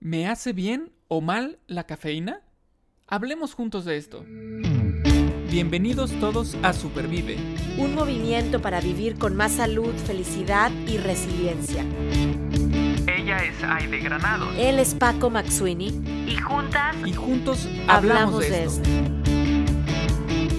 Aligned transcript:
¿Me 0.00 0.28
hace 0.28 0.52
bien 0.52 0.92
o 1.08 1.20
mal 1.20 1.58
la 1.66 1.84
cafeína? 1.84 2.40
Hablemos 3.08 3.54
juntos 3.54 3.84
de 3.84 3.96
esto. 3.96 4.24
Bienvenidos 5.50 6.12
todos 6.20 6.56
a 6.62 6.72
Supervive. 6.72 7.36
Un 7.78 7.96
movimiento 7.96 8.62
para 8.62 8.80
vivir 8.80 9.18
con 9.18 9.34
más 9.34 9.52
salud, 9.52 9.92
felicidad 10.06 10.70
y 10.86 10.98
resiliencia. 10.98 11.84
Ella 13.08 13.38
es 13.38 13.60
Aide 13.64 13.98
Granados. 13.98 14.54
Él 14.56 14.78
es 14.78 14.94
Paco 14.94 15.30
Maxuini. 15.30 15.88
Y 16.28 16.36
juntas. 16.36 16.94
Y 17.04 17.12
juntos 17.12 17.68
hablamos, 17.88 18.48
de, 18.48 18.64
esto. 18.64 18.88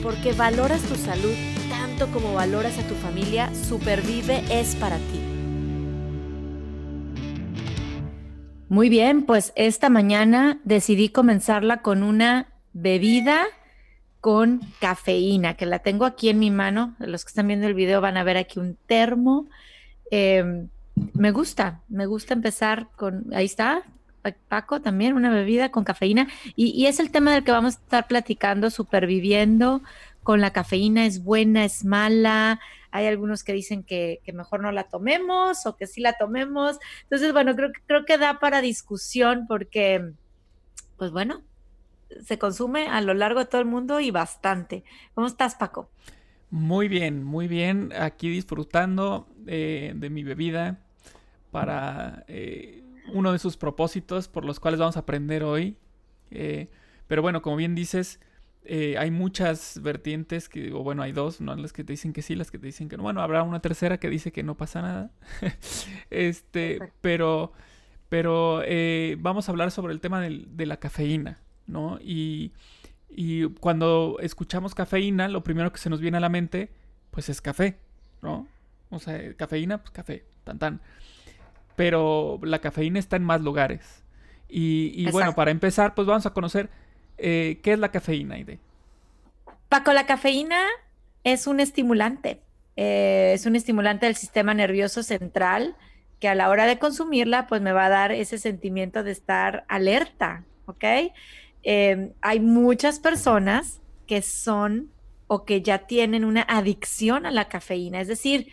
Porque 0.03 0.33
valoras 0.33 0.81
tu 0.81 0.95
salud 0.95 1.33
tanto 1.69 2.11
como 2.11 2.33
valoras 2.33 2.77
a 2.77 2.87
tu 2.87 2.95
familia, 2.95 3.49
Supervive 3.55 4.43
es 4.49 4.75
para 4.75 4.97
ti. 4.97 5.18
Muy 8.69 8.87
bien, 8.89 9.23
pues 9.23 9.51
esta 9.55 9.89
mañana 9.89 10.59
decidí 10.63 11.09
comenzarla 11.09 11.81
con 11.81 12.03
una 12.03 12.49
bebida 12.71 13.41
con 14.21 14.61
cafeína, 14.79 15.55
que 15.55 15.65
la 15.65 15.79
tengo 15.79 16.05
aquí 16.05 16.29
en 16.29 16.37
mi 16.37 16.51
mano. 16.51 16.95
Los 16.99 17.25
que 17.25 17.29
están 17.29 17.47
viendo 17.47 17.65
el 17.65 17.73
video 17.73 17.99
van 17.99 18.15
a 18.15 18.23
ver 18.23 18.37
aquí 18.37 18.59
un 18.59 18.77
termo. 18.85 19.47
Em, 20.11 20.69
me 21.13 21.31
gusta, 21.31 21.81
me 21.89 22.05
gusta 22.05 22.35
empezar 22.35 22.89
con, 22.95 23.33
ahí 23.33 23.45
está, 23.45 23.81
Paco, 24.47 24.81
también 24.81 25.15
una 25.15 25.31
bebida 25.31 25.71
con 25.71 25.83
cafeína. 25.83 26.27
Y, 26.55 26.67
y 26.67 26.85
es 26.85 26.99
el 26.99 27.09
tema 27.09 27.33
del 27.33 27.43
que 27.43 27.51
vamos 27.51 27.75
a 27.75 27.79
estar 27.79 28.07
platicando, 28.07 28.69
superviviendo 28.69 29.81
con 30.29 30.41
la 30.41 30.53
cafeína, 30.53 31.07
es 31.07 31.23
buena, 31.23 31.65
es 31.65 31.83
mala, 31.83 32.59
hay 32.91 33.07
algunos 33.07 33.43
que 33.43 33.51
dicen 33.51 33.81
que, 33.81 34.21
mejor 34.31 34.61
no 34.61 34.71
la 34.71 34.83
tomemos 34.83 35.65
o 35.65 35.75
que 35.75 35.87
sí 35.87 36.01
la 36.01 36.13
tomemos. 36.19 36.77
Entonces, 37.01 37.33
bueno, 37.33 37.55
creo, 37.55 37.71
creo 37.87 38.05
que 38.05 38.19
da 38.19 38.39
para 38.39 38.61
discusión 38.61 39.47
porque, 39.47 40.11
pues 40.97 41.09
bueno, 41.09 41.41
se 42.23 42.37
consume 42.37 42.89
a 42.89 43.01
lo 43.01 43.15
largo 43.15 43.39
de 43.39 43.47
todo 43.47 43.59
el 43.59 43.65
mundo 43.65 43.99
y 44.01 44.11
bastante. 44.11 44.83
¿Cómo 45.15 45.25
estás, 45.25 45.55
Paco? 45.55 45.89
Muy 46.51 46.87
bien, 46.87 47.23
muy 47.23 47.47
bien. 47.47 47.91
Aquí 47.99 48.29
disfrutando 48.29 49.27
eh, 49.47 49.93
de 49.95 50.11
mi 50.11 50.21
bebida 50.21 50.77
para 51.49 52.23
eh, 52.27 52.83
uno 53.15 53.31
de 53.31 53.39
sus 53.39 53.57
propósitos 53.57 54.27
por 54.27 54.45
los 54.45 54.59
cuales 54.59 54.79
vamos 54.79 54.95
a 54.95 54.99
aprender 54.99 55.43
hoy. 55.43 55.75
Eh, 56.29 56.67
pero 57.07 57.23
bueno, 57.23 57.41
como 57.41 57.55
bien 57.55 57.73
dices, 57.73 58.19
eh, 58.63 58.97
hay 58.97 59.09
muchas 59.09 59.81
vertientes 59.81 60.49
que, 60.49 60.71
o 60.73 60.83
bueno, 60.83 61.01
hay 61.01 61.11
dos, 61.11 61.41
¿no? 61.41 61.55
Las 61.55 61.73
que 61.73 61.83
te 61.83 61.93
dicen 61.93 62.13
que 62.13 62.21
sí, 62.21 62.35
las 62.35 62.51
que 62.51 62.59
te 62.59 62.67
dicen 62.67 62.89
que 62.89 62.97
no. 62.97 63.03
Bueno, 63.03 63.21
habrá 63.21 63.43
una 63.43 63.61
tercera 63.61 63.99
que 63.99 64.09
dice 64.09 64.31
que 64.31 64.43
no 64.43 64.57
pasa 64.57 64.81
nada. 64.81 65.11
este, 66.09 66.79
pero, 67.01 67.53
pero 68.09 68.61
eh, 68.65 69.17
vamos 69.19 69.47
a 69.47 69.51
hablar 69.51 69.71
sobre 69.71 69.93
el 69.93 70.01
tema 70.01 70.21
de 70.21 70.65
la 70.65 70.77
cafeína, 70.77 71.39
¿no? 71.67 71.99
Y, 72.01 72.51
y 73.09 73.47
cuando 73.55 74.17
escuchamos 74.21 74.75
cafeína, 74.75 75.29
lo 75.29 75.43
primero 75.43 75.71
que 75.71 75.79
se 75.79 75.89
nos 75.89 76.01
viene 76.01 76.17
a 76.17 76.21
la 76.21 76.29
mente, 76.29 76.69
pues 77.11 77.29
es 77.29 77.41
café, 77.41 77.79
¿no? 78.21 78.47
O 78.89 78.99
sea, 78.99 79.33
cafeína, 79.35 79.79
pues 79.79 79.91
café, 79.91 80.25
tan 80.43 80.59
tan. 80.59 80.81
Pero 81.75 82.39
la 82.43 82.59
cafeína 82.59 82.99
está 82.99 83.15
en 83.15 83.23
más 83.23 83.41
lugares. 83.41 84.03
Y, 84.49 84.91
y 84.95 85.09
bueno, 85.11 85.33
para 85.33 85.51
empezar, 85.51 85.95
pues 85.95 86.07
vamos 86.07 86.25
a 86.25 86.33
conocer 86.33 86.69
eh, 87.21 87.59
¿Qué 87.61 87.73
es 87.73 87.79
la 87.79 87.91
cafeína, 87.91 88.37
Ide? 88.37 88.59
Paco, 89.69 89.93
la 89.93 90.05
cafeína 90.05 90.59
es 91.23 91.47
un 91.47 91.59
estimulante. 91.59 92.41
Eh, 92.75 93.33
es 93.33 93.45
un 93.45 93.55
estimulante 93.55 94.05
del 94.05 94.15
sistema 94.15 94.53
nervioso 94.53 95.03
central 95.03 95.75
que 96.19 96.27
a 96.27 96.35
la 96.35 96.49
hora 96.49 96.65
de 96.65 96.79
consumirla, 96.79 97.47
pues 97.47 97.61
me 97.61 97.71
va 97.71 97.85
a 97.85 97.89
dar 97.89 98.11
ese 98.11 98.37
sentimiento 98.37 99.03
de 99.03 99.11
estar 99.11 99.65
alerta, 99.67 100.43
¿ok? 100.65 100.83
Eh, 101.63 102.13
hay 102.21 102.39
muchas 102.39 102.99
personas 102.99 103.81
que 104.07 104.21
son 104.21 104.91
o 105.27 105.45
que 105.45 105.61
ya 105.61 105.79
tienen 105.79 106.25
una 106.25 106.41
adicción 106.41 107.25
a 107.25 107.31
la 107.31 107.47
cafeína. 107.47 108.01
Es 108.01 108.07
decir, 108.07 108.47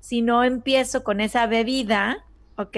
si 0.00 0.22
no 0.22 0.42
empiezo 0.42 1.04
con 1.04 1.20
esa 1.20 1.46
bebida, 1.46 2.24
¿ok? 2.56 2.76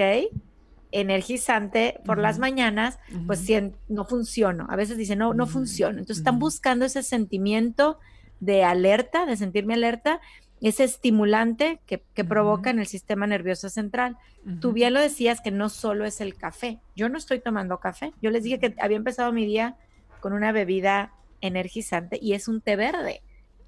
Energizante 0.95 1.99
por 2.05 2.17
las 2.17 2.39
mañanas, 2.39 2.99
pues 3.27 3.45
no 3.89 4.05
funciona. 4.05 4.65
A 4.69 4.75
veces 4.75 4.97
dicen, 4.97 5.19
no, 5.19 5.33
no 5.33 5.45
funciona. 5.45 5.99
Entonces 5.99 6.19
están 6.19 6.39
buscando 6.39 6.85
ese 6.85 7.03
sentimiento 7.03 7.99
de 8.39 8.63
alerta, 8.63 9.25
de 9.25 9.35
sentirme 9.35 9.73
alerta, 9.73 10.21
ese 10.61 10.85
estimulante 10.85 11.79
que, 11.85 11.99
provoca 12.23 12.69
en 12.69 12.79
el 12.79 12.87
sistema 12.87 13.27
nervioso 13.27 13.69
central. 13.69 14.17
Tú 14.61 14.71
bien 14.71 14.93
lo 14.93 15.01
decías 15.01 15.41
que 15.41 15.51
no 15.51 15.69
solo 15.69 16.05
es 16.05 16.21
el 16.21 16.35
café. 16.35 16.79
Yo 16.95 17.09
no 17.09 17.17
estoy 17.17 17.39
tomando 17.39 17.79
café. 17.79 18.13
Yo 18.21 18.31
les 18.31 18.43
dije 18.43 18.59
que 18.59 18.73
había 18.79 18.97
empezado 18.97 19.33
mi 19.33 19.45
día 19.45 19.75
con 20.21 20.33
una 20.33 20.51
bebida 20.51 21.13
energizante 21.41 22.17
y 22.21 22.33
es 22.33 22.47
un 22.47 22.61
té 22.61 22.75
verde. 22.77 23.21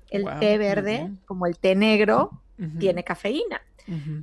El 0.09 0.25
té 0.39 0.57
verde, 0.57 1.11
como 1.25 1.45
el 1.45 1.57
té 1.57 1.75
negro, 1.75 2.41
tiene 2.79 3.03
cafeína. 3.03 3.61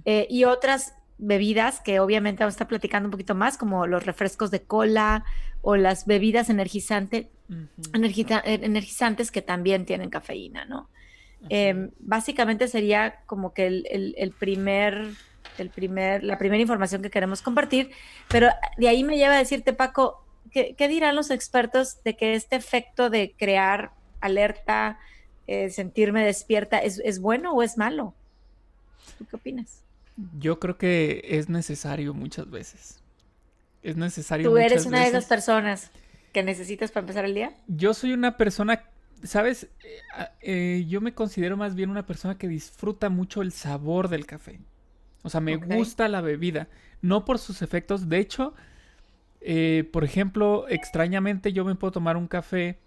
Eh, 0.05 0.27
y 0.31 0.45
otras 0.45 0.95
bebidas 1.27 1.81
que 1.81 2.01
obviamente 2.01 2.43
vamos 2.43 2.53
a 2.53 2.57
estar 2.57 2.69
platicando 2.69 3.07
un 3.07 3.11
poquito 3.11 3.35
más, 3.35 3.57
como 3.57 3.87
los 3.87 4.05
refrescos 4.05 4.51
de 4.51 4.63
cola 4.63 5.25
o 5.63 5.77
las 5.77 6.07
bebidas 6.07 6.51
energizante, 6.51 7.31
energizantes 7.93 9.31
que 9.31 9.43
también 9.43 9.87
tienen 9.87 10.11
cafeína, 10.11 10.65
¿no? 10.67 10.89
Em, 11.49 11.91
básicamente 11.99 12.69
sería 12.69 13.21
como 13.27 13.53
que 13.53 13.67
el, 13.67 14.35
primer, 14.39 15.13
el 15.59 15.71
primer, 15.71 16.25
la 16.25 16.39
primera 16.39 16.61
información 16.61 17.03
que 17.03 17.11
queremos 17.11 17.43
compartir, 17.43 17.91
pero 18.29 18.49
de 18.77 18.89
ahí 18.89 19.05
me 19.05 19.17
lleva 19.17 19.35
a 19.35 19.39
decirte, 19.39 19.73
Paco, 19.73 20.25
¿qué, 20.51 20.89
dirán 20.89 21.17
los 21.17 21.31
expertos 21.31 22.03
de 22.03 22.17
que 22.17 22.35
este 22.35 22.57
efecto 22.57 23.11
de 23.11 23.35
crear 23.37 23.93
alerta, 24.21 24.99
eh, 25.47 25.69
sentirme 25.69 26.25
despierta, 26.25 26.79
¿es, 26.79 27.01
¿es 27.05 27.21
bueno 27.21 27.53
o 27.53 27.63
es 27.63 27.77
malo? 27.77 28.15
¿Tú 29.19 29.27
qué 29.27 29.37
opinas? 29.37 29.85
Yo 30.39 30.61
creo 30.61 30.79
que 30.79 31.23
es 31.25 31.49
necesario 31.49 32.15
muchas 32.15 32.51
veces. 32.51 33.03
Es 33.83 33.97
necesario. 33.97 34.49
¿Tú 34.49 34.57
eres 34.57 34.87
una 34.87 35.01
de 35.01 35.09
esas 35.09 35.27
personas 35.27 35.91
que 36.33 36.43
necesitas 36.43 36.91
para 36.91 37.03
empezar 37.03 37.25
el 37.25 37.35
día? 37.35 37.55
Yo 37.67 37.95
soy 37.95 38.13
una 38.13 38.37
persona, 38.37 38.85
¿sabes? 39.23 39.69
Eh, 39.83 40.27
eh, 40.43 40.85
yo 40.89 41.01
me 41.01 41.15
considero 41.15 41.57
más 41.57 41.75
bien 41.75 41.91
una 41.91 42.07
persona 42.07 42.39
que 42.39 42.49
disfruta 42.49 43.09
mucho 43.09 43.43
el 43.43 43.53
sabor 43.53 44.09
del 44.09 44.27
café. 44.27 44.61
O 45.23 45.31
sea, 45.31 45.41
me 45.41 45.57
gusta 45.57 46.09
la 46.09 46.21
bebida, 46.21 46.69
no 47.01 47.25
por 47.25 47.39
sus 47.39 47.63
efectos. 47.63 48.09
De 48.09 48.19
hecho, 48.19 48.55
eh, 49.41 49.89
por 49.93 50.05
ejemplo, 50.05 50.67
extrañamente 50.69 51.53
yo 51.53 51.65
me 51.65 51.75
puedo 51.75 51.93
tomar 51.93 52.17
un 52.17 52.29
café, 52.29 52.79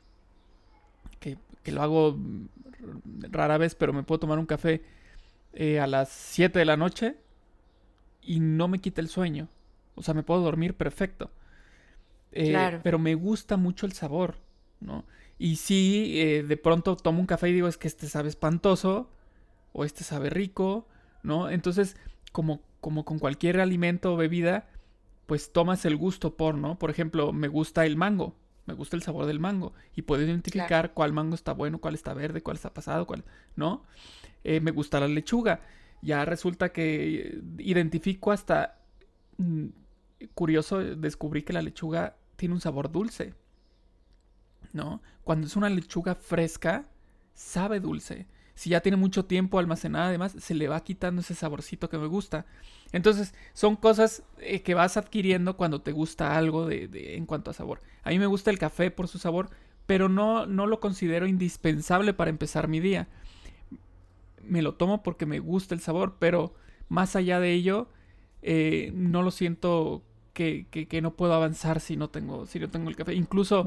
que, 1.19 1.37
que 1.63 1.71
lo 1.71 1.81
hago 1.81 2.17
rara 3.31 3.57
vez, 3.57 3.75
pero 3.75 3.93
me 3.93 4.03
puedo 4.03 4.19
tomar 4.19 4.39
un 4.39 4.45
café 4.45 4.83
eh, 5.59 5.79
a 5.79 5.87
las 5.87 6.09
7 6.09 6.59
de 6.59 6.65
la 6.65 6.77
noche 6.77 7.15
y 8.21 8.39
no 8.39 8.67
me 8.67 8.77
quita 8.77 9.01
el 9.01 9.09
sueño. 9.09 9.47
O 9.95 10.03
sea, 10.03 10.13
me 10.13 10.21
puedo 10.21 10.41
dormir 10.41 10.75
perfecto. 10.75 11.31
Eh, 12.31 12.79
pero 12.83 12.99
me 12.99 13.15
gusta 13.15 13.57
mucho 13.57 13.87
el 13.87 13.93
sabor, 13.93 14.35
¿no? 14.79 15.03
Y 15.39 15.55
si 15.55 16.21
eh, 16.21 16.43
de 16.43 16.57
pronto 16.57 16.95
tomo 16.95 17.19
un 17.19 17.25
café 17.25 17.49
y 17.49 17.53
digo, 17.53 17.67
es 17.67 17.77
que 17.77 17.87
este 17.87 18.07
sabe 18.07 18.29
espantoso 18.29 19.09
o 19.73 19.83
este 19.83 20.03
sabe 20.03 20.29
rico, 20.29 20.87
¿no? 21.23 21.49
Entonces, 21.49 21.97
como, 22.31 22.61
como 22.79 23.03
con 23.03 23.17
cualquier 23.17 23.59
alimento 23.59 24.13
o 24.13 24.17
bebida, 24.17 24.69
pues 25.25 25.51
tomas 25.51 25.85
el 25.85 25.97
gusto 25.97 26.37
por, 26.37 26.53
¿no? 26.53 26.77
Por 26.77 26.91
ejemplo, 26.91 27.33
me 27.33 27.47
gusta 27.47 27.83
el 27.87 27.95
mango, 27.95 28.35
me 28.67 28.73
gusta 28.73 28.95
el 28.95 29.01
sabor 29.01 29.25
del 29.25 29.39
mango 29.39 29.73
y 29.95 30.03
puedo 30.03 30.21
identificar 30.21 30.93
cuál 30.93 31.13
mango 31.13 31.35
está 31.35 31.53
bueno, 31.53 31.79
cuál 31.79 31.95
está 31.95 32.13
verde, 32.13 32.43
cuál 32.43 32.57
está 32.57 32.73
pasado, 32.73 33.07
cuál, 33.07 33.23
¿no? 33.55 33.83
Eh, 34.43 34.59
me 34.59 34.71
gusta 34.71 34.99
la 34.99 35.07
lechuga. 35.07 35.61
Ya 36.01 36.23
resulta 36.25 36.71
que 36.71 37.41
identifico 37.57 38.31
hasta... 38.31 38.77
Mm, 39.37 39.67
curioso, 40.33 40.79
descubrí 40.79 41.43
que 41.43 41.53
la 41.53 41.61
lechuga 41.61 42.15
tiene 42.35 42.55
un 42.55 42.61
sabor 42.61 42.91
dulce. 42.91 43.33
¿No? 44.73 45.01
Cuando 45.23 45.47
es 45.47 45.55
una 45.55 45.69
lechuga 45.69 46.15
fresca, 46.15 46.85
sabe 47.33 47.79
dulce. 47.79 48.27
Si 48.57 48.71
ya 48.71 48.81
tiene 48.81 48.97
mucho 48.97 49.25
tiempo 49.25 49.59
almacenada, 49.59 50.07
además, 50.07 50.35
se 50.37 50.53
le 50.53 50.67
va 50.67 50.83
quitando 50.83 51.21
ese 51.21 51.35
saborcito 51.35 51.89
que 51.89 51.97
me 51.97 52.07
gusta. 52.07 52.45
Entonces, 52.91 53.33
son 53.53 53.75
cosas 53.75 54.23
eh, 54.39 54.61
que 54.63 54.73
vas 54.73 54.97
adquiriendo 54.97 55.55
cuando 55.55 55.81
te 55.81 55.91
gusta 55.91 56.35
algo 56.37 56.65
de, 56.65 57.15
en 57.15 57.25
cuanto 57.25 57.51
a 57.51 57.53
sabor. 57.53 57.81
A 58.03 58.09
mí 58.09 58.19
me 58.19 58.25
gusta 58.25 58.49
el 58.49 58.57
café 58.57 58.89
por 58.91 59.07
su 59.07 59.19
sabor, 59.19 59.51
pero 59.85 60.09
no, 60.09 60.47
no 60.47 60.65
lo 60.65 60.79
considero 60.79 61.27
indispensable 61.27 62.13
para 62.13 62.31
empezar 62.31 62.67
mi 62.67 62.79
día 62.79 63.07
me 64.47 64.61
lo 64.61 64.73
tomo 64.75 65.03
porque 65.03 65.25
me 65.25 65.39
gusta 65.39 65.75
el 65.75 65.81
sabor, 65.81 66.15
pero 66.19 66.53
más 66.89 67.15
allá 67.15 67.39
de 67.39 67.53
ello, 67.53 67.89
eh, 68.41 68.91
no 68.95 69.21
lo 69.21 69.31
siento 69.31 70.03
que, 70.33 70.67
que, 70.69 71.01
no 71.01 71.15
puedo 71.15 71.33
avanzar 71.33 71.79
si 71.79 71.97
no 71.97 72.09
tengo, 72.09 72.45
si 72.45 72.59
no 72.59 72.69
tengo 72.69 72.89
el 72.89 72.95
café. 72.95 73.15
Incluso 73.15 73.65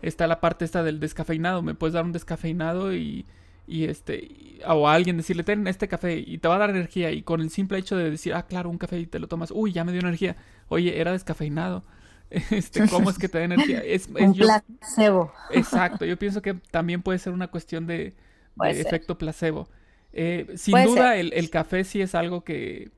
está 0.00 0.26
la 0.26 0.40
parte 0.40 0.64
esta 0.64 0.84
del 0.84 1.00
descafeinado. 1.00 1.60
Me 1.62 1.74
puedes 1.74 1.94
dar 1.94 2.04
un 2.04 2.12
descafeinado 2.12 2.94
y, 2.94 3.26
y 3.66 3.84
este, 3.84 4.60
o 4.66 4.88
a 4.88 4.94
alguien 4.94 5.16
decirle, 5.16 5.42
ten 5.42 5.66
este 5.66 5.88
café 5.88 6.16
y 6.18 6.38
te 6.38 6.48
va 6.48 6.56
a 6.56 6.58
dar 6.58 6.70
energía. 6.70 7.10
Y 7.10 7.22
con 7.22 7.40
el 7.40 7.50
simple 7.50 7.78
hecho 7.78 7.96
de 7.96 8.10
decir, 8.10 8.34
ah, 8.34 8.46
claro, 8.46 8.68
un 8.68 8.78
café 8.78 8.98
y 8.98 9.06
te 9.06 9.18
lo 9.18 9.26
tomas, 9.26 9.50
uy, 9.50 9.72
ya 9.72 9.84
me 9.84 9.92
dio 9.92 10.00
energía. 10.00 10.36
Oye, 10.68 11.00
era 11.00 11.12
descafeinado. 11.12 11.84
este, 12.30 12.88
cómo 12.88 13.10
es 13.10 13.18
que 13.18 13.28
te 13.28 13.38
da 13.38 13.44
energía. 13.44 13.80
Es, 13.84 14.08
un 14.08 14.34
placebo. 14.34 15.32
Exacto, 15.50 16.04
yo 16.04 16.18
pienso 16.18 16.42
que 16.42 16.54
también 16.70 17.02
puede 17.02 17.18
ser 17.18 17.32
una 17.32 17.48
cuestión 17.48 17.86
de, 17.86 18.14
efecto 18.62 19.16
placebo. 19.16 19.68
Eh, 20.12 20.46
sin 20.56 20.74
duda, 20.84 21.16
el, 21.16 21.50
café 21.50 21.84
sí 21.84 22.00
es 22.00 22.14
algo 22.14 22.44
que, 22.44 22.90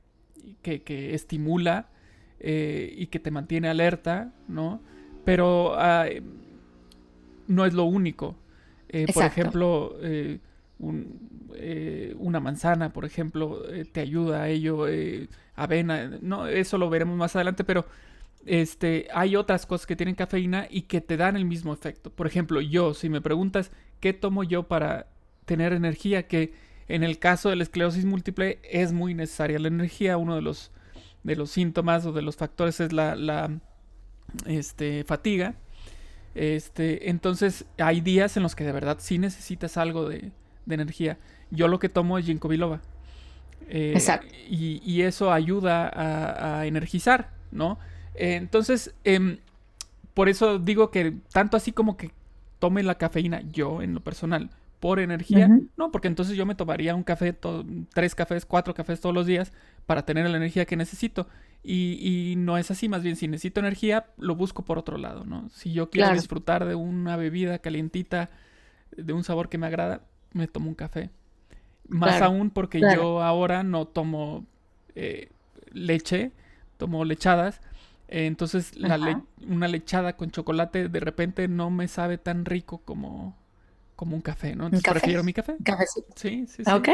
que, 0.61 1.13
estimula 1.15 1.89
eh, 2.39 2.93
y 2.95 3.07
que 3.07 3.19
te 3.19 3.31
mantiene 3.31 3.69
alerta, 3.69 4.33
¿no? 4.47 4.81
Pero 5.25 5.75
no 7.47 7.65
es 7.65 7.73
lo 7.73 7.85
único. 7.85 8.35
Eh, 8.89 9.07
por 9.13 9.23
ejemplo, 9.23 9.95
una 10.79 12.39
manzana, 12.39 12.93
por 12.93 13.05
ejemplo, 13.05 13.63
te 13.91 14.01
ayuda 14.01 14.43
a 14.43 14.49
ello. 14.49 14.85
avena, 15.55 16.19
no, 16.21 16.47
eso 16.47 16.77
lo 16.77 16.89
veremos 16.89 17.17
más 17.17 17.35
adelante, 17.35 17.63
pero 17.63 17.85
este, 18.45 19.07
hay 19.13 19.35
otras 19.35 19.65
cosas 19.65 19.85
que 19.85 19.95
tienen 19.95 20.15
cafeína 20.15 20.67
y 20.69 20.83
que 20.83 21.01
te 21.01 21.17
dan 21.17 21.35
el 21.35 21.45
mismo 21.45 21.73
efecto. 21.73 22.09
Por 22.09 22.27
ejemplo, 22.27 22.61
yo, 22.61 22.93
si 22.93 23.09
me 23.09 23.21
preguntas 23.21 23.71
qué 23.99 24.13
tomo 24.13 24.43
yo 24.43 24.63
para 24.63 25.07
tener 25.45 25.73
energía, 25.73 26.27
que 26.27 26.53
en 26.87 27.03
el 27.03 27.19
caso 27.19 27.49
de 27.49 27.57
la 27.57 27.63
esclerosis 27.63 28.05
múltiple 28.05 28.59
es 28.63 28.93
muy 28.93 29.13
necesaria 29.13 29.59
la 29.59 29.67
energía. 29.67 30.17
Uno 30.17 30.35
de 30.35 30.41
los, 30.41 30.71
de 31.23 31.35
los 31.35 31.51
síntomas 31.51 32.05
o 32.05 32.13
de 32.13 32.21
los 32.21 32.37
factores 32.37 32.79
es 32.79 32.93
la, 32.93 33.15
la 33.15 33.59
este, 34.45 35.03
fatiga. 35.03 35.55
Este, 36.35 37.09
entonces 37.09 37.65
hay 37.77 37.99
días 37.99 38.37
en 38.37 38.43
los 38.43 38.55
que 38.55 38.63
de 38.63 38.71
verdad 38.71 38.97
sí 38.99 39.17
necesitas 39.17 39.75
algo 39.75 40.07
de, 40.07 40.31
de 40.67 40.75
energía. 40.75 41.17
Yo 41.49 41.67
lo 41.67 41.79
que 41.79 41.89
tomo 41.89 42.17
es 42.17 42.25
ginkgo 42.25 42.49
biloba. 42.49 42.81
Eh, 43.69 43.93
Exacto. 43.95 44.27
Y, 44.49 44.81
y, 44.85 45.01
eso 45.01 45.31
ayuda 45.31 45.89
a, 45.89 46.59
a 46.59 46.65
energizar, 46.67 47.31
¿no? 47.51 47.79
Eh, 48.15 48.35
entonces, 48.35 48.93
em, 49.03 49.39
por 50.13 50.29
eso 50.29 50.59
digo 50.59 50.91
que 50.91 51.15
tanto 51.31 51.57
así 51.57 51.71
como 51.71 51.97
que 51.97 52.11
tome 52.59 52.83
la 52.83 52.95
cafeína 52.95 53.41
yo 53.51 53.81
en 53.81 53.93
lo 53.93 54.01
personal 54.01 54.49
por 54.79 54.99
energía, 54.99 55.49
no, 55.75 55.91
porque 55.91 56.07
entonces 56.07 56.37
yo 56.37 56.45
me 56.45 56.53
tomaría 56.53 56.93
un 56.93 57.01
café, 57.01 57.35
tres 57.93 58.13
cafés, 58.13 58.45
cuatro 58.45 58.75
cafés 58.75 59.01
todos 59.01 59.15
los 59.15 59.25
días 59.25 59.51
para 59.87 60.05
tener 60.05 60.29
la 60.29 60.37
energía 60.37 60.65
que 60.65 60.75
necesito. 60.75 61.27
Y, 61.63 62.35
no 62.37 62.57
es 62.57 62.69
así, 62.71 62.87
más 62.87 63.01
bien 63.01 63.15
si 63.15 63.27
necesito 63.27 63.59
energía, 63.59 64.05
lo 64.17 64.35
busco 64.35 64.63
por 64.63 64.77
otro 64.77 64.97
lado, 64.97 65.25
¿no? 65.25 65.49
Si 65.49 65.73
yo 65.73 65.89
quiero 65.89 66.13
disfrutar 66.13 66.65
de 66.65 66.75
una 66.75 67.17
bebida 67.17 67.57
calientita, 67.59 68.29
de 68.95 69.13
un 69.13 69.23
sabor 69.23 69.49
que 69.49 69.57
me 69.57 69.67
agrada, 69.67 70.01
me 70.33 70.47
tomo 70.47 70.69
un 70.69 70.75
café. 70.75 71.09
Más 71.87 72.21
aún 72.21 72.49
porque 72.49 72.81
yo 72.81 73.21
ahora 73.23 73.63
no 73.63 73.85
tomo 73.85 74.45
eh, 74.95 75.29
leche, 75.71 76.31
tomo 76.77 77.05
lechadas 77.05 77.61
entonces, 78.07 78.71
una 79.47 79.67
lechada 79.67 80.15
con 80.15 80.31
chocolate 80.31 80.87
de 80.87 80.99
repente 80.99 81.47
no 81.47 81.69
me 81.69 81.87
sabe 81.87 82.17
tan 82.17 82.45
rico 82.45 82.79
como, 82.79 83.35
como 83.97 84.15
un 84.15 84.21
café, 84.21 84.55
¿no? 84.55 84.65
Entonces 84.65 84.89
prefiero 84.89 85.23
mi 85.23 85.33
café. 85.33 85.57
Cafecito. 85.63 86.07
Sí, 86.15 86.45
sí, 86.47 86.63
sí. 86.63 86.71
Ok. 86.71 86.87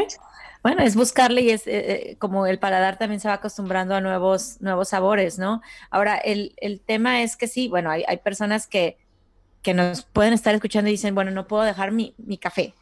Bueno, 0.62 0.82
es 0.82 0.96
buscarle 0.96 1.42
y 1.42 1.50
es 1.50 1.66
eh, 1.66 2.10
eh, 2.10 2.16
como 2.18 2.46
el 2.46 2.58
paladar 2.58 2.98
también 2.98 3.20
se 3.20 3.28
va 3.28 3.34
acostumbrando 3.34 3.94
a 3.94 4.00
nuevos, 4.00 4.60
nuevos 4.60 4.88
sabores, 4.88 5.38
¿no? 5.38 5.62
Ahora, 5.90 6.16
el, 6.16 6.54
el 6.56 6.80
tema 6.80 7.22
es 7.22 7.36
que 7.36 7.46
sí, 7.46 7.68
bueno, 7.68 7.90
hay, 7.90 8.02
hay 8.08 8.16
personas 8.16 8.66
que, 8.66 8.96
que 9.62 9.72
nos 9.72 10.02
pueden 10.02 10.32
estar 10.32 10.52
escuchando 10.54 10.88
y 10.88 10.94
dicen, 10.94 11.14
bueno, 11.14 11.30
no 11.30 11.46
puedo 11.46 11.62
dejar 11.62 11.92
mi, 11.92 12.14
mi 12.18 12.38
café, 12.38 12.74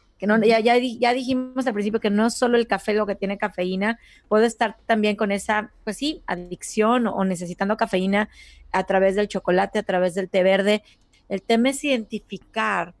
ya, 0.45 0.59
ya, 0.59 1.13
dijimos 1.13 1.67
al 1.67 1.73
principio 1.73 1.99
que 1.99 2.09
no 2.09 2.29
solo 2.29 2.57
el 2.57 2.67
café 2.67 2.93
lo 2.93 3.05
que 3.05 3.15
tiene 3.15 3.37
cafeína, 3.37 3.99
puede 4.27 4.45
estar 4.45 4.77
también 4.85 5.15
con 5.15 5.31
esa, 5.31 5.71
pues 5.83 5.97
sí, 5.97 6.21
adicción 6.27 7.07
o, 7.07 7.23
necesitando 7.25 7.77
cafeína 7.77 8.29
a 8.71 8.83
través 8.85 9.15
del 9.15 9.27
chocolate, 9.27 9.79
a 9.79 9.83
través 9.83 10.15
del 10.15 10.29
té 10.29 10.43
verde. 10.43 10.83
El 11.29 11.41
tema 11.41 11.69
es 11.69 11.83
identificar 11.83 12.93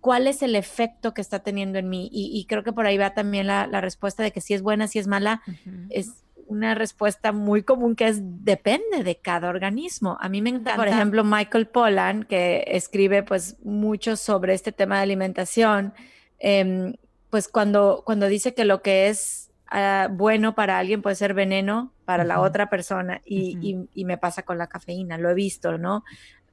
cuál 0.00 0.26
es 0.26 0.42
el 0.42 0.54
efecto 0.54 1.14
que 1.14 1.20
está 1.20 1.40
teniendo 1.40 1.78
en 1.78 1.88
mí. 1.88 2.08
Y, 2.12 2.44
creo 2.46 2.62
que 2.62 2.72
por 2.72 2.86
ahí 2.86 2.98
va 2.98 3.14
también 3.14 3.46
la, 3.46 3.66
respuesta 3.80 4.22
de 4.22 4.30
que 4.30 4.40
si 4.40 4.54
es 4.54 4.62
buena, 4.62 4.86
si 4.86 4.98
es 4.98 5.06
mala, 5.06 5.42
es 5.90 6.24
una 6.46 6.74
respuesta 6.74 7.32
muy 7.32 7.62
común 7.62 7.94
que 7.94 8.08
es 8.08 8.20
depende 8.22 9.04
de 9.04 9.16
cada 9.16 9.48
organismo. 9.48 10.16
A 10.20 10.28
mí 10.28 10.40
me 10.40 10.50
encanta, 10.50 10.76
por 10.76 10.88
ejemplo, 10.88 11.24
Michael 11.24 11.66
Pollan, 11.66 12.24
que 12.24 12.64
escribe 12.68 13.22
pues 13.22 13.56
mucho 13.62 14.16
sobre 14.16 14.54
este 14.54 14.72
tema 14.72 14.96
de 14.96 15.02
alimentación 15.02 15.92
Em, 16.38 16.94
pues 17.30 17.48
cuando, 17.48 18.02
cuando 18.04 18.26
dice 18.26 18.54
que 18.54 18.64
lo 18.64 18.82
que 18.82 19.08
es 19.08 19.50
ah, 19.70 20.08
bueno 20.10 20.54
para 20.54 20.78
alguien 20.78 21.02
puede 21.02 21.16
ser 21.16 21.34
veneno 21.34 21.92
para 22.04 22.24
la 22.24 22.40
otra 22.40 22.70
persona 22.70 23.20
y, 23.24 23.86
y, 23.92 24.04
me 24.04 24.16
pasa 24.16 24.42
con 24.42 24.56
la 24.56 24.66
cafeína, 24.66 25.18
lo 25.18 25.28
he 25.28 25.34
visto, 25.34 25.76
¿no? 25.76 26.04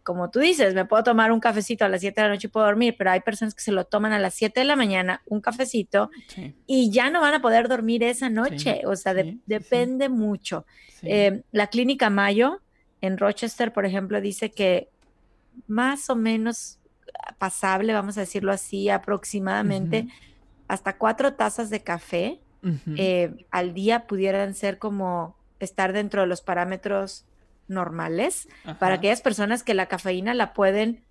Como 0.03 0.29
tú 0.29 0.39
dices, 0.39 0.75
me 0.75 0.85
puedo 0.85 1.03
tomar 1.03 1.31
un 1.31 1.39
cafecito 1.39 1.85
a 1.85 1.89
las 1.89 2.01
7 2.01 2.19
de 2.19 2.27
la 2.27 2.33
noche 2.33 2.47
y 2.47 2.51
puedo 2.51 2.65
dormir, 2.65 2.95
pero 2.97 3.11
hay 3.11 3.21
personas 3.21 3.55
que 3.55 3.61
se 3.61 3.71
lo 3.71 3.85
toman 3.85 4.11
a 4.11 4.19
las 4.19 4.33
7 4.33 4.59
de 4.59 4.65
la 4.65 4.75
mañana, 4.75 5.21
un 5.25 5.39
cafecito, 5.39 6.11
y 6.67 6.91
ya 6.91 7.09
no 7.09 7.21
van 7.21 7.35
a 7.35 7.41
poder 7.41 7.69
dormir 7.69 8.03
esa 8.03 8.29
noche, 8.29 8.81
o 8.85 8.95
sea, 8.97 9.15
depende 9.45 10.09
mucho. 10.09 10.65
Em, 11.01 11.41
la 11.51 11.67
clínica 11.67 12.09
Mayo 12.09 12.61
en 13.01 13.17
Rochester, 13.17 13.71
por 13.71 13.85
ejemplo, 13.85 14.19
dice 14.19 14.51
que 14.51 14.89
más 15.67 16.09
o 16.09 16.15
menos 16.15 16.79
pasable, 17.37 17.93
vamos 17.93 18.17
a 18.17 18.21
decirlo 18.21 18.51
así, 18.51 18.89
aproximadamente 18.89 20.07
hasta 20.67 20.97
cuatro 20.97 21.33
tazas 21.33 21.69
de 21.69 21.81
café 21.81 22.39
eh, 22.97 23.45
al 23.51 23.75
día 23.75 24.07
pudieran 24.07 24.55
ser 24.55 24.79
como 24.79 25.35
estar 25.59 25.93
dentro 25.93 26.21
de 26.21 26.27
los 26.27 26.41
parámetros 26.41 27.25
normales 27.67 28.47
para 28.79 28.95
aquellas 28.95 29.21
personas 29.21 29.61
que 29.61 29.75
la 29.75 29.85
cafeína 29.85 30.33
la 30.33 30.53
pueden, 30.53 31.03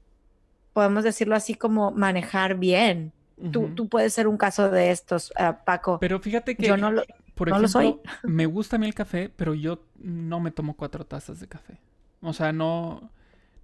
podemos 0.72 1.04
decirlo 1.04 1.36
así, 1.36 1.54
como 1.54 1.92
manejar 1.92 2.56
bien. 2.56 3.12
tú, 3.52 3.70
tú, 3.76 3.88
puedes 3.88 4.12
ser 4.12 4.26
un 4.26 4.36
caso 4.36 4.68
de 4.68 4.90
estos, 4.90 5.32
ah, 5.36 5.60
Paco. 5.64 5.98
Pero 6.00 6.18
fíjate 6.18 6.56
que 6.56 6.66
yo 6.66 6.76
no 6.76 6.90
lo, 6.90 7.04
por 7.36 7.48
ejemplo, 7.48 7.68
soy. 7.68 8.00
me 8.24 8.46
gusta 8.46 8.74
a 8.74 8.78
mí 8.80 8.86
el 8.86 8.94
café, 8.94 9.28
pero 9.28 9.54
yo 9.54 9.80
no 9.96 10.40
me 10.40 10.50
tomo 10.50 10.74
cuatro 10.74 11.06
tazas 11.06 11.38
de 11.38 11.46
café. 11.46 11.78
O 12.20 12.32
sea, 12.32 12.52
no 12.52 13.10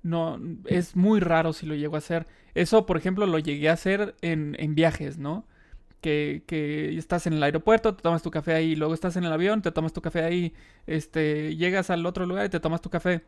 no, 0.03 0.41
es 0.67 0.97
muy 0.97 1.21
raro 1.21 1.53
si 1.53 1.67
lo 1.67 1.75
llego 1.75 1.97
a 1.97 1.99
hacer. 1.99 2.27
Eso, 2.55 2.87
por 2.87 2.97
ejemplo, 2.97 3.27
lo 3.27 3.39
llegué 3.39 3.69
a 3.69 3.75
hacer 3.75 4.15
en, 4.23 4.57
en 4.59 4.75
viajes, 4.75 5.19
¿no? 5.19 5.47
Que, 6.01 6.43
que, 6.47 6.97
estás 6.97 7.27
en 7.27 7.35
el 7.35 7.43
aeropuerto, 7.43 7.95
te 7.95 8.03
tomas 8.03 8.23
tu 8.23 8.31
café 8.31 8.55
ahí, 8.55 8.75
luego 8.75 8.95
estás 8.95 9.17
en 9.17 9.25
el 9.25 9.33
avión, 9.33 9.61
te 9.63 9.71
tomas 9.71 9.93
tu 9.93 10.01
café 10.01 10.23
ahí, 10.25 10.55
este, 10.87 11.57
llegas 11.57 11.91
al 11.91 12.07
otro 12.07 12.25
lugar 12.27 12.47
y 12.47 12.49
te 12.49 12.61
tomas 12.61 12.81
tu 12.81 12.89
café. 12.91 13.23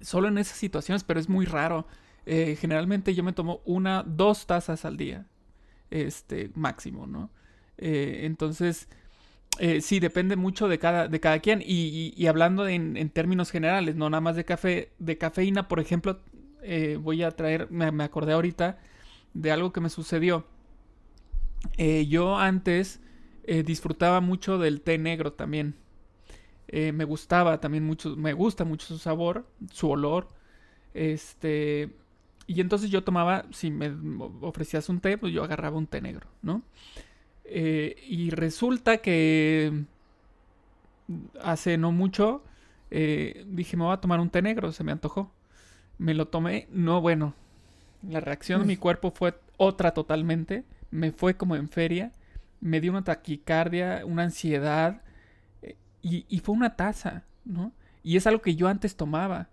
Solo 0.00 0.28
en 0.28 0.38
esas 0.38 0.58
situaciones, 0.58 1.04
pero 1.04 1.20
es 1.20 1.28
muy 1.28 1.46
raro. 1.46 1.86
Eh, 2.26 2.56
generalmente 2.60 3.14
yo 3.14 3.22
me 3.22 3.32
tomo 3.32 3.60
una, 3.64 4.02
dos 4.02 4.46
tazas 4.46 4.84
al 4.84 4.96
día, 4.96 5.26
este, 5.90 6.50
máximo, 6.54 7.06
¿no? 7.06 7.30
Eh, 7.78 8.20
entonces, 8.24 8.88
eh, 9.58 9.80
sí, 9.80 10.00
depende 10.00 10.36
mucho 10.36 10.68
de 10.68 10.78
cada, 10.78 11.08
de 11.08 11.20
cada 11.20 11.38
quien. 11.40 11.62
Y, 11.64 12.26
hablando 12.26 12.66
en, 12.68 13.10
términos 13.10 13.50
generales, 13.50 13.96
no 13.96 14.08
nada 14.08 14.20
más 14.20 14.36
de 14.36 14.44
café, 14.44 14.92
de 14.98 15.18
cafeína, 15.18 15.68
por 15.68 15.80
ejemplo, 15.80 16.20
eh, 16.62 16.98
voy 17.00 17.22
a 17.22 17.30
traer, 17.32 17.70
me, 17.70 18.04
acordé 18.04 18.32
ahorita 18.32 18.78
de 19.34 19.50
algo 19.50 19.72
que 19.72 19.80
me 19.80 19.90
sucedió. 19.90 20.46
Eh, 21.76 22.06
yo 22.06 22.38
antes 22.38 23.00
disfrutaba 23.64 24.20
mucho 24.20 24.58
del 24.58 24.80
té 24.80 24.96
negro 24.96 25.32
también. 25.32 25.74
me 26.72 27.04
gustaba 27.04 27.58
también 27.60 27.84
mucho, 27.84 28.14
me 28.16 28.32
gusta 28.32 28.64
mucho 28.64 28.86
su 28.86 28.98
sabor, 28.98 29.46
su 29.72 29.90
olor. 29.90 30.28
Este, 30.94 31.90
y 32.46 32.60
entonces 32.60 32.90
yo 32.90 33.02
tomaba, 33.02 33.44
si 33.50 33.70
me 33.70 33.92
ofrecías 34.40 34.88
un 34.88 35.00
té, 35.00 35.18
pues 35.18 35.32
yo 35.32 35.42
agarraba 35.42 35.76
un 35.76 35.86
té 35.86 36.00
negro, 36.00 36.28
¿no? 36.42 36.62
Eh, 37.52 37.96
y 38.08 38.30
resulta 38.30 38.98
que 38.98 39.84
hace 41.42 41.76
no 41.76 41.90
mucho 41.90 42.44
eh, 42.90 43.44
dije, 43.46 43.76
me 43.76 43.84
voy 43.84 43.94
a 43.94 43.98
tomar 43.98 44.20
un 44.20 44.30
té 44.30 44.42
negro, 44.42 44.72
se 44.72 44.84
me 44.84 44.92
antojó. 44.92 45.30
Me 45.98 46.14
lo 46.14 46.28
tomé, 46.28 46.66
no 46.70 47.00
bueno. 47.00 47.34
La 48.08 48.20
reacción 48.20 48.62
de 48.62 48.66
mi 48.66 48.76
cuerpo 48.76 49.10
fue 49.10 49.38
otra 49.56 49.92
totalmente. 49.92 50.64
Me 50.90 51.12
fue 51.12 51.36
como 51.36 51.56
en 51.56 51.68
feria. 51.68 52.12
Me 52.60 52.80
dio 52.80 52.90
una 52.90 53.04
taquicardia, 53.04 54.02
una 54.04 54.24
ansiedad. 54.24 55.02
Eh, 55.62 55.76
y, 56.02 56.38
fue 56.40 56.54
una 56.54 56.76
taza, 56.76 57.24
¿no? 57.44 57.72
Y 58.02 58.16
es 58.16 58.26
algo 58.26 58.40
que 58.42 58.56
yo 58.56 58.68
antes 58.68 58.96
tomaba. 58.96 59.48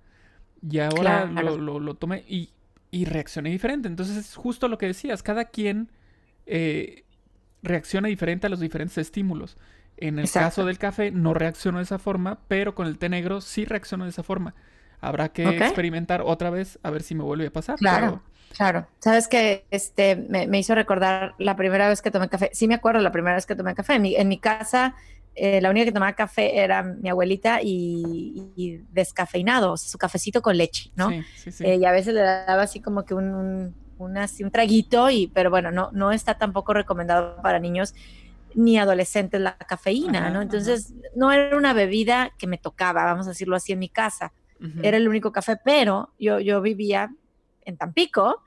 Y 0.68 0.80
ahora 0.80 1.25
lo, 1.25 1.94
tomé 1.96 2.24
y, 2.27 2.50
y, 2.89 3.06
reaccioné 3.06 3.50
diferente. 3.50 3.88
Entonces 3.88 4.18
es 4.18 4.36
justo 4.36 4.68
lo 4.68 4.77
que 4.77 4.88
decías. 4.88 5.22
Cada 5.22 5.46
quien 5.46 5.89
reacciona 7.63 8.07
diferente 8.07 8.47
a 8.47 8.49
los 8.49 8.59
diferentes 8.59 8.97
estímulos. 8.97 9.57
En 9.97 10.19
el 10.19 10.29
caso 10.29 10.65
del 10.65 10.77
café 10.77 11.11
no 11.11 11.33
reacciono 11.33 11.79
de 11.79 11.83
esa 11.83 11.97
forma, 11.97 12.39
pero 12.47 12.75
con 12.75 12.87
el 12.87 12.97
té 12.97 13.09
negro 13.09 13.41
sí 13.41 13.65
reacciono 13.65 14.03
de 14.03 14.11
esa 14.11 14.23
forma. 14.23 14.53
Habrá 14.99 15.29
que 15.29 15.47
experimentar 15.47 16.21
otra 16.21 16.49
vez 16.49 16.79
a 16.83 16.91
ver 16.91 17.03
si 17.03 17.15
me 17.15 17.23
vuelve 17.23 17.47
a 17.47 17.51
pasar. 17.51 17.77
Claro, 17.77 18.21
claro. 18.55 18.87
Sabes 18.99 19.27
que 19.27 19.65
este 19.71 20.15
me, 20.15 20.45
hizo 20.57 20.75
recordar 20.75 21.33
la 21.39 21.55
primera 21.55 21.87
vez 21.87 22.01
que 22.01 22.11
tomé 22.11 22.29
café. 22.29 22.49
Sí 22.53 22.67
me 22.67 22.75
acuerdo 22.75 23.01
la 23.01 23.11
primera 23.11 23.35
vez 23.35 23.45
que 23.45 23.55
tomé 23.55 23.73
café. 23.73 23.95
En 23.95 24.01
mi, 24.03 24.15
en 24.15 24.27
mi 24.27 24.39
casa 24.39 24.95
eh, 25.39 25.61
la 25.61 25.69
única 25.69 25.85
que 25.85 25.91
tomaba 25.91 26.13
café 26.13 26.57
era 26.57 26.81
mi 26.81 27.09
abuelita 27.09 27.59
y, 27.61 28.81
descafeinado, 28.89 29.73
o 29.73 29.77
sea, 29.77 29.87
su 29.87 29.99
cafecito 29.99 30.41
con 30.41 30.57
leche, 30.57 30.91
¿no? 30.95 31.09
Sí, 31.09 31.23
sí, 31.35 31.51
sí. 31.51 31.63
Eh, 31.63 31.75
y 31.75 31.85
a 31.85 31.91
veces 31.91 32.15
le 32.15 32.21
daba 32.21 32.63
así 32.63 32.81
como 32.81 33.05
que 33.05 33.13
un, 33.13 33.35
un, 33.35 33.75
un 33.98 34.51
traguito, 34.51 35.10
y, 35.10 35.27
pero 35.27 35.50
bueno, 35.50 35.72
no, 35.72 35.89
no 35.92 36.12
está 36.12 36.38
tampoco 36.38 36.74
recomendado 36.74 37.42
para 37.42 37.60
niños 37.60 37.94
ni 38.54 38.77
adolescentes 38.77 39.39
la 39.39 39.56
cafeína, 39.56 40.30
¿no? 40.30 40.42
Entonces, 40.42 40.94
no 41.16 41.32
era 41.32 41.56
una 41.56 41.74
bebida 41.74 42.32
que 42.38 42.48
me 42.48 42.58
tocaba, 42.58 43.04
vamos 43.04 43.27
a 43.27 43.30
decirlo 43.30 43.56
así, 43.56 43.74
en 43.74 43.80
mi 43.80 43.89
casa. 43.89 44.34
Era 44.82 44.98
el 44.98 45.08
único 45.08 45.32
café, 45.32 45.58
pero 45.63 46.12
yo, 46.18 46.39
yo 46.39 46.62
vivía 46.62 47.12
en 47.66 47.77
Tampico 47.77 48.42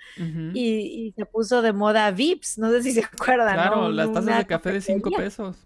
y, 0.55 1.13
se 1.17 1.27
puso 1.27 1.63
de 1.63 1.73
moda 1.73 2.11
Vips, 2.11 2.59
no 2.59 2.71
sé 2.71 2.83
si 2.83 2.93
se 2.93 3.05
acuerdan. 3.05 3.55
Claro, 3.55 3.89
las 3.91 4.13
tazas 4.13 4.39
de 4.39 4.47
café 4.47 4.73
de 4.73 4.81
cinco 4.81 5.11
pesos. 5.11 5.57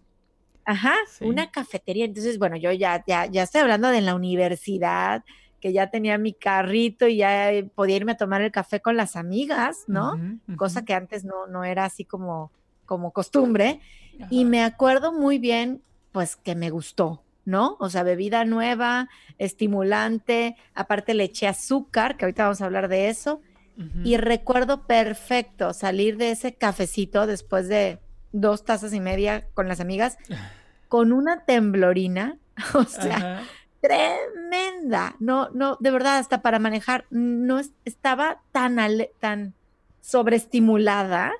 Ajá, 0.66 0.94
una 1.20 1.50
cafetería. 1.50 2.04
Entonces, 2.04 2.38
bueno, 2.38 2.56
yo 2.56 2.72
ya, 2.72 3.02
ya, 3.06 3.26
ya 3.26 3.44
estoy 3.44 3.62
hablando 3.62 3.88
de 3.88 4.00
la 4.00 4.14
universidad, 4.14 5.24
que 5.64 5.72
ya 5.72 5.86
tenía 5.86 6.18
mi 6.18 6.34
carrito 6.34 7.08
y 7.08 7.16
ya 7.16 7.50
podía 7.74 7.96
irme 7.96 8.12
a 8.12 8.16
tomar 8.18 8.42
el 8.42 8.52
café 8.52 8.80
con 8.80 8.98
las 8.98 9.16
amigas, 9.16 9.84
¿no? 9.86 10.20
Cosa 10.56 10.84
que 10.84 10.92
antes 10.92 11.24
no, 11.24 11.46
no 11.46 11.64
era 11.64 11.86
así 11.86 12.04
como, 12.04 12.52
como 12.84 13.12
costumbre. 13.12 13.80
Y 14.28 14.44
me 14.44 14.62
acuerdo 14.62 15.10
muy 15.10 15.38
bien, 15.38 15.80
pues, 16.12 16.36
que 16.36 16.54
me 16.54 16.68
gustó, 16.68 17.22
¿no? 17.46 17.78
O 17.80 17.88
sea, 17.88 18.02
bebida 18.02 18.44
nueva, 18.44 19.08
estimulante, 19.38 20.54
aparte 20.74 21.14
le 21.14 21.24
eché 21.24 21.46
azúcar, 21.48 22.18
que 22.18 22.26
ahorita 22.26 22.42
vamos 22.42 22.60
a 22.60 22.66
hablar 22.66 22.88
de 22.88 23.08
eso. 23.08 23.40
Y 24.04 24.18
recuerdo 24.18 24.82
perfecto 24.82 25.72
salir 25.72 26.18
de 26.18 26.32
ese 26.32 26.52
cafecito 26.52 27.26
después 27.26 27.68
de 27.68 28.00
dos 28.32 28.66
tazas 28.66 28.92
y 28.92 29.00
media 29.00 29.46
con 29.54 29.66
las 29.66 29.80
amigas, 29.80 30.18
con 30.88 31.10
una 31.10 31.46
temblorina, 31.46 32.36
o 32.74 32.84
sea, 32.84 33.44
tremenda. 33.84 35.14
No, 35.20 35.50
no, 35.50 35.76
de 35.78 35.90
verdad, 35.90 36.18
hasta 36.18 36.40
para 36.40 36.58
manejar, 36.58 37.04
no 37.10 37.60
estaba 37.84 38.40
tan, 38.50 38.78
tan 39.20 39.54
sobreestimulada 40.00 41.32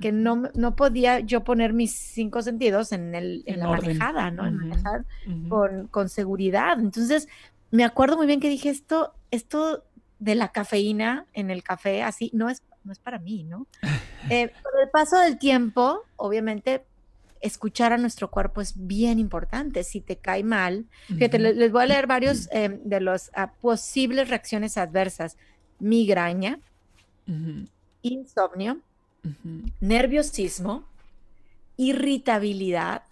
que 0.00 0.12
no, 0.12 0.44
no 0.54 0.76
podía 0.76 1.20
yo 1.20 1.44
poner 1.44 1.74
mis 1.74 1.94
cinco 1.94 2.40
sentidos 2.40 2.92
en, 2.92 3.14
el, 3.14 3.42
en, 3.44 3.58
la 3.58 3.68
manejada, 3.68 4.30
¿no? 4.30 4.46
En 4.46 4.56
manejar 4.56 5.04
con, 5.50 5.88
con, 5.88 6.08
seguridad. 6.08 6.80
Entonces, 6.80 7.28
me 7.70 7.84
acuerdo 7.84 8.16
muy 8.16 8.26
bien 8.26 8.40
que 8.40 8.48
dije 8.48 8.70
esto, 8.70 9.12
esto 9.30 9.84
de 10.18 10.34
la 10.36 10.52
cafeína 10.52 11.26
en 11.34 11.50
el 11.50 11.62
café, 11.62 12.02
así, 12.02 12.30
no 12.32 12.48
es, 12.48 12.62
no 12.82 12.92
es 12.92 12.98
para 12.98 13.18
mí, 13.18 13.44
¿no? 13.44 13.66
Eh, 14.28 14.52
con 14.62 14.72
el 14.82 14.90
paso 14.90 15.18
del 15.18 15.38
tiempo, 15.38 16.02
obviamente, 16.16 16.84
escuchar 17.40 17.92
a 17.92 17.98
nuestro 17.98 18.30
cuerpo 18.30 18.60
es 18.60 18.74
bien 18.86 19.18
importante. 19.18 19.82
Si 19.84 20.00
te 20.00 20.16
cae 20.16 20.44
mal, 20.44 20.86
fíjate, 21.08 21.38
les, 21.38 21.72
voy 21.72 21.82
a 21.82 21.86
leer 21.86 22.06
varios 22.06 22.48
eh, 22.52 22.80
de 22.84 23.00
las 23.00 23.30
ah, 23.34 23.52
posibles 23.60 24.28
reacciones 24.28 24.76
adversas. 24.76 25.36
Migraña, 25.78 26.58
insomnio, 28.02 28.80
nerviosismo, 29.80 30.84
irritabilidad, 31.76 33.02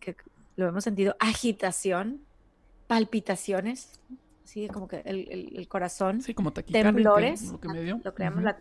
que 0.00 0.16
lo 0.56 0.68
hemos 0.68 0.84
sentido, 0.84 1.14
agitación, 1.20 2.22
palpitaciones, 2.86 4.00
así 4.44 4.66
como 4.68 4.88
que 4.88 5.02
el, 5.04 5.68
corazón, 5.68 6.22
sí, 6.22 6.32
como 6.32 6.52
temblores, 6.52 7.52
lo 7.52 7.60
que, 7.60 7.68
la, 8.24 8.56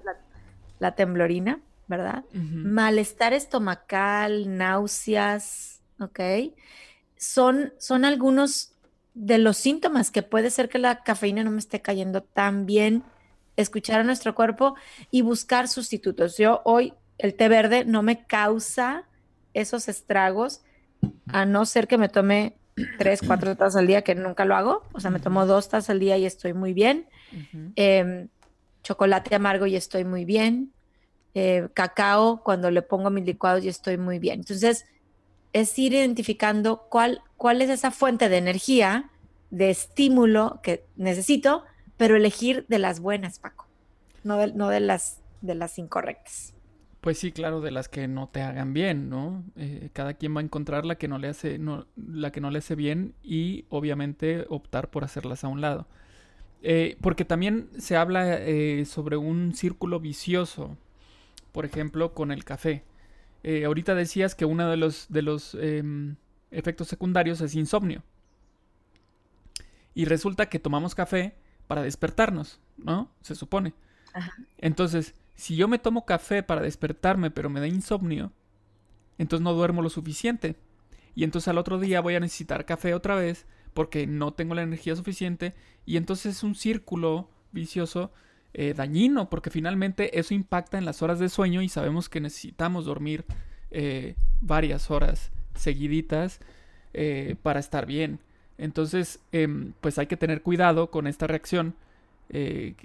la, 0.80 0.96
temblorina, 0.96 1.62
¿verdad? 1.88 2.24
Malestar 2.34 3.34
estomacal, 3.34 4.58
náuseas, 4.58 5.82
¿ok? 6.00 6.20
Son, 7.16 7.74
son 7.78 8.06
algunos 8.06 8.74
de 9.14 9.38
los 9.40 9.58
síntomas 9.58 10.12
que 10.12 10.22
puede 10.22 10.50
ser 10.50 10.70
que 10.70 10.78
la 10.78 11.04
cafeína 11.04 11.44
no 11.44 11.52
me 11.52 11.60
esté 11.60 11.82
cayendo 11.82 12.22
tan 12.22 12.66
bien 12.66 13.04
escuchar 13.56 14.02
a 14.02 14.04
nuestro 14.04 14.36
cuerpo 14.36 14.76
y 15.10 15.22
buscar 15.22 15.68
sustitutos. 15.68 16.38
Yo 16.38 16.62
hoy 16.64 16.94
el 17.18 17.34
té 17.34 17.50
verde 17.50 17.84
no 17.86 18.04
me 18.04 18.26
causa 18.26 19.06
esos 19.54 19.88
estragos, 19.88 20.62
a 21.28 21.46
no 21.46 21.66
ser 21.66 21.88
que 21.88 21.98
me 21.98 22.10
tome 22.10 22.56
tres, 22.98 23.22
cuatro 23.26 23.56
tazas 23.56 23.78
al 23.78 23.88
día, 23.88 24.04
que 24.04 24.16
nunca 24.16 24.46
lo 24.46 24.56
hago. 24.56 24.84
O 24.94 25.00
sea, 25.00 25.12
me 25.12 25.20
tomo 25.20 25.46
dos 25.46 25.70
tazas 25.70 25.90
al 25.90 26.00
día 26.00 26.18
y 26.18 26.26
estoy 26.26 26.54
muy 26.54 26.74
bien. 26.74 27.08
Em, 27.76 28.30
chocolate 28.84 29.36
amargo 29.36 29.66
y 29.66 29.76
estoy 29.76 30.06
muy 30.06 30.26
bien. 30.26 30.72
Eh, 31.40 31.68
cacao, 31.76 32.42
cuando 32.44 32.72
le 32.72 32.82
pongo 32.82 33.12
mis 33.12 33.24
licuados 33.24 33.64
y 33.64 33.68
estoy 33.68 33.96
muy 33.96 34.18
bien. 34.18 34.40
Entonces, 34.40 34.88
es 35.54 35.78
ir 35.78 35.94
identificando 35.94 36.88
cuál, 36.90 37.22
cuál 37.36 37.62
es 37.62 37.70
esa 37.70 37.92
fuente 37.92 38.28
de 38.28 38.38
energía, 38.38 39.12
de 39.52 39.70
estímulo 39.70 40.60
que 40.64 40.84
necesito 40.96 41.64
pero 41.96 42.16
elegir 42.16 42.66
de 42.70 42.80
las 42.80 43.00
buenas, 43.00 43.38
Paco, 43.38 43.68
no 44.24 44.38
de, 44.38 44.52
no 44.54 44.70
de, 44.70 44.80
las, 44.80 45.22
de 45.42 45.54
las 45.54 45.78
incorrectas. 45.78 46.56
Pues 47.02 47.20
sí, 47.20 47.32
claro, 47.32 47.62
de 47.62 47.70
las 47.70 47.88
que 47.88 48.08
no 48.08 48.30
te 48.30 48.42
hagan 48.42 48.74
bien, 48.74 49.08
¿no? 49.08 49.44
Eh, 49.56 49.90
cada 49.94 50.16
quien 50.16 50.36
va 50.36 50.42
a 50.42 50.44
encontrar 50.44 50.86
la 50.86 50.96
que 50.96 51.08
no 51.08 51.20
le 51.20 51.28
hace, 51.28 51.60
no, 51.60 51.86
la 51.96 52.32
que 52.32 52.42
no 52.42 52.50
le 52.50 52.60
hace 52.60 52.74
bien 52.74 53.14
y 53.22 53.66
obviamente 53.70 54.46
optar 54.50 54.90
por 54.90 55.04
hacerlas 55.04 55.44
a 55.44 55.50
un 55.50 55.62
lado. 55.62 55.88
Eh, 56.64 56.98
porque 57.02 57.26
también 57.26 57.70
se 57.78 57.96
habla 57.96 58.40
eh, 58.40 58.86
sobre 58.86 59.18
un 59.18 59.54
círculo 59.54 60.00
vicioso, 60.00 60.76
por 61.52 61.66
ejemplo, 61.66 62.14
con 62.14 62.32
el 62.32 62.44
café. 62.44 62.84
ahorita 63.66 63.96
decías 63.96 64.36
que 64.36 64.46
uno 64.46 64.70
de 64.70 64.78
los, 64.78 65.08
de 65.10 65.22
los 65.22 65.56
em, 65.56 66.16
efectos 66.52 66.88
secundarios 66.88 67.42
es 67.42 67.56
insomnio. 67.56 68.04
Y 69.94 70.06
resulta 70.06 70.48
que 70.48 70.60
tomamos 70.60 70.96
café 70.96 71.36
para 71.68 71.82
despertarnos, 71.82 72.60
¿no? 72.78 73.10
Se 73.22 73.36
supone. 73.36 73.74
Entonces, 74.58 75.16
si 75.36 75.56
yo 75.56 75.68
me 75.68 75.80
tomo 75.80 76.06
café 76.06 76.44
para 76.44 76.62
despertarme, 76.62 77.32
pero 77.32 77.50
me 77.50 77.60
da 77.60 77.68
insomnio, 77.68 78.32
entonces 79.18 79.44
no 79.44 79.54
duermo 79.54 79.82
lo 79.82 79.90
suficiente. 79.90 80.56
Y 81.16 81.24
entonces 81.24 81.48
al 81.48 81.58
otro 81.58 81.80
día 81.80 82.02
voy 82.02 82.16
a 82.16 82.20
necesitar 82.20 82.66
café 82.66 82.94
otra 82.94 83.16
vez 83.16 83.48
porque 83.74 84.08
no 84.08 84.34
tengo 84.34 84.56
la 84.56 84.64
energía 84.64 84.96
suficiente. 84.96 85.56
Y 85.86 85.98
entonces 85.98 86.38
es 86.38 86.44
un 86.44 86.56
círculo 86.56 87.30
vicioso 87.52 88.12
eh, 88.60 88.74
dañino 88.76 89.30
porque 89.30 89.52
finalmente 89.52 90.18
eso 90.18 90.34
impacta 90.34 90.80
en 90.80 90.86
las 90.86 91.04
horas 91.04 91.20
de 91.20 91.30
sueño 91.30 91.62
y 91.62 91.70
sabemos 91.70 92.10
que 92.10 92.20
necesitamos 92.20 92.86
dormir 92.86 93.24
eh, 93.70 94.16
varias 94.42 94.90
horas 94.90 95.32
seguiditas 95.54 96.40
eh, 96.96 97.36
para 97.44 97.60
estar 97.60 97.86
bien. 97.86 98.20
Entonces, 98.58 99.20
em, 99.32 99.74
pues 99.80 100.00
hay 100.00 100.08
que 100.08 100.18
tener 100.18 100.42
cuidado 100.42 100.90
con 100.90 101.06
esta 101.06 101.28
reacción. 101.28 101.76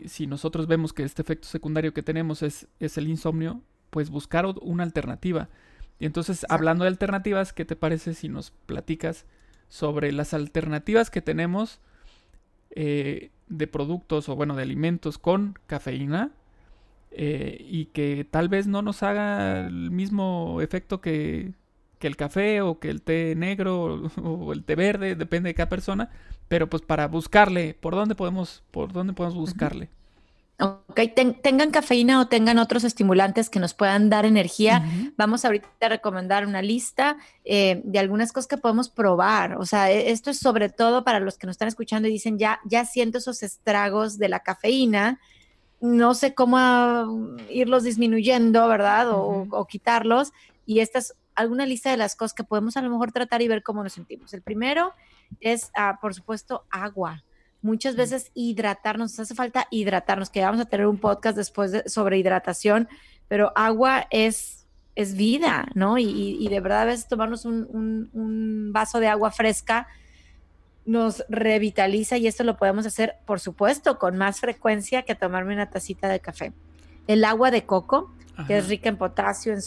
Si 0.06 0.26
nosotros 0.26 0.66
vemos 0.66 0.92
que 0.92 1.04
este 1.04 1.22
efecto 1.22 1.48
secundario 1.48 1.94
que 1.94 2.02
tenemos 2.02 2.42
es, 2.42 2.68
es 2.78 2.98
el 2.98 3.08
insomnio, 3.08 3.62
pues 3.88 4.10
buscar 4.10 4.44
una 4.60 4.84
alternativa. 4.84 5.48
Y 5.98 6.04
entonces, 6.04 6.44
hablando 6.50 6.84
de 6.84 6.88
alternativas, 6.88 7.54
¿qué 7.54 7.64
te 7.64 7.76
parece 7.76 8.12
si 8.12 8.28
nos 8.28 8.50
platicas 8.66 9.24
sobre 9.70 10.12
las 10.12 10.34
alternativas 10.34 11.08
que 11.08 11.22
tenemos 11.22 11.80
eh, 12.74 13.30
de 13.58 13.66
productos 13.66 14.28
o 14.28 14.36
bueno, 14.36 14.56
de 14.56 14.62
alimentos 14.62 15.18
con 15.18 15.58
cafeína? 15.66 16.30
Eh, 17.14 17.64
y 17.68 17.86
que 17.86 18.26
tal 18.28 18.48
vez 18.48 18.66
no 18.66 18.80
nos 18.80 19.02
haga 19.02 19.66
el 19.66 19.90
mismo 19.90 20.60
efecto 20.62 21.02
que, 21.02 21.52
que 21.98 22.06
el 22.06 22.16
café 22.16 22.62
o 22.62 22.78
que 22.78 22.88
el 22.88 23.02
té 23.02 23.34
negro 23.36 24.10
o, 24.22 24.52
el 24.54 24.64
té 24.64 24.74
verde, 24.76 25.14
depende 25.14 25.50
de 25.50 25.54
cada 25.54 25.68
persona, 25.68 26.10
pero 26.48 26.68
pues 26.68 26.82
para 26.82 27.06
buscarle, 27.08 27.74
¿por 27.78 27.94
dónde 27.94 28.14
podemos, 28.14 28.64
por 28.70 28.92
dónde 28.92 29.12
podemos 29.12 29.36
buscarle? 29.36 29.90
Ok, 30.58 31.00
tengan 31.42 31.70
cafeína 31.70 32.20
o 32.20 32.28
tengan 32.28 32.58
otros 32.58 32.84
estimulantes 32.84 33.50
que 33.50 33.58
nos 33.58 33.74
puedan 33.74 34.10
dar 34.10 34.26
energía. 34.26 34.84
Vamos 35.16 35.44
ahorita 35.44 35.68
a 35.80 35.88
recomendar 35.88 36.46
una 36.46 36.62
lista 36.62 37.16
eh, 37.44 37.80
de 37.84 37.98
algunas 37.98 38.32
cosas 38.32 38.46
que 38.46 38.58
podemos 38.58 38.88
probar. 38.88 39.56
O 39.56 39.66
sea, 39.66 39.90
e, 39.90 40.10
esto 40.10 40.30
es 40.30 40.38
sobre 40.38 40.68
todo 40.68 41.02
para 41.02 41.18
los 41.18 41.38
que 41.38 41.46
nos 41.46 41.54
están 41.54 41.68
escuchando 41.68 42.06
y 42.06 42.12
dicen, 42.12 42.38
ya, 42.38 42.60
ya 42.64 42.84
siento 42.84 43.18
esos 43.18 43.42
estragos 43.42 44.18
de 44.18 44.28
la 44.28 44.40
cafeína, 44.40 45.18
no 45.80 46.14
sé 46.14 46.34
cómo 46.34 46.58
ah, 46.58 47.06
irlos 47.50 47.82
disminuyendo, 47.82 48.68
¿verdad? 48.68 49.10
O, 49.10 49.48
o 49.50 49.66
quitarlos. 49.66 50.32
Y 50.64 50.78
estas 50.78 51.14
alguna 51.34 51.66
lista 51.66 51.90
de 51.90 51.96
las 51.96 52.14
cosas 52.14 52.34
que 52.34 52.44
podemos 52.44 52.76
a 52.76 52.82
lo 52.82 52.90
mejor 52.90 53.12
tratar 53.12 53.42
y 53.42 53.48
ver 53.48 53.62
cómo 53.62 53.82
nos 53.82 53.92
sentimos. 53.92 54.32
El 54.34 54.42
primero 54.42 54.92
es, 55.40 55.70
ah, 55.74 55.98
por 56.00 56.14
supuesto, 56.14 56.64
agua. 56.70 57.24
Muchas 57.62 57.96
veces 57.96 58.30
hidratarnos, 58.34 59.12
nos 59.12 59.20
hace 59.20 59.34
falta 59.34 59.68
hidratarnos, 59.70 60.30
que 60.30 60.42
vamos 60.42 60.60
a 60.60 60.64
tener 60.64 60.86
un 60.86 60.98
podcast 60.98 61.36
después 61.36 61.82
sobre 61.86 62.18
hidratación, 62.18 62.88
pero 63.28 63.52
agua 63.54 64.06
es, 64.10 64.66
es 64.96 65.14
vida, 65.14 65.68
¿no? 65.74 65.96
Y, 65.96 66.46
de 66.48 66.60
verdad 66.60 66.82
a 66.82 66.86
veces 66.86 67.08
tomarnos 67.08 67.44
un, 67.44 68.10
un 68.12 68.72
vaso 68.72 69.00
de 69.00 69.08
agua 69.08 69.30
fresca 69.30 69.86
nos 70.84 71.24
revitaliza 71.28 72.16
y 72.16 72.26
esto 72.26 72.44
lo 72.44 72.56
podemos 72.56 72.86
hacer, 72.86 73.16
por 73.26 73.40
supuesto, 73.40 73.98
con 73.98 74.16
más 74.16 74.40
frecuencia 74.40 75.02
que 75.02 75.14
tomarme 75.14 75.54
una 75.54 75.70
tacita 75.70 76.08
de 76.08 76.20
café. 76.20 76.52
El 77.06 77.24
agua 77.24 77.50
de 77.50 77.64
coco, 77.64 78.12
que 78.46 78.58
es 78.58 78.68
rica 78.68 78.88
en 78.88 78.96
potasio, 78.96 79.52
en, 79.52 79.60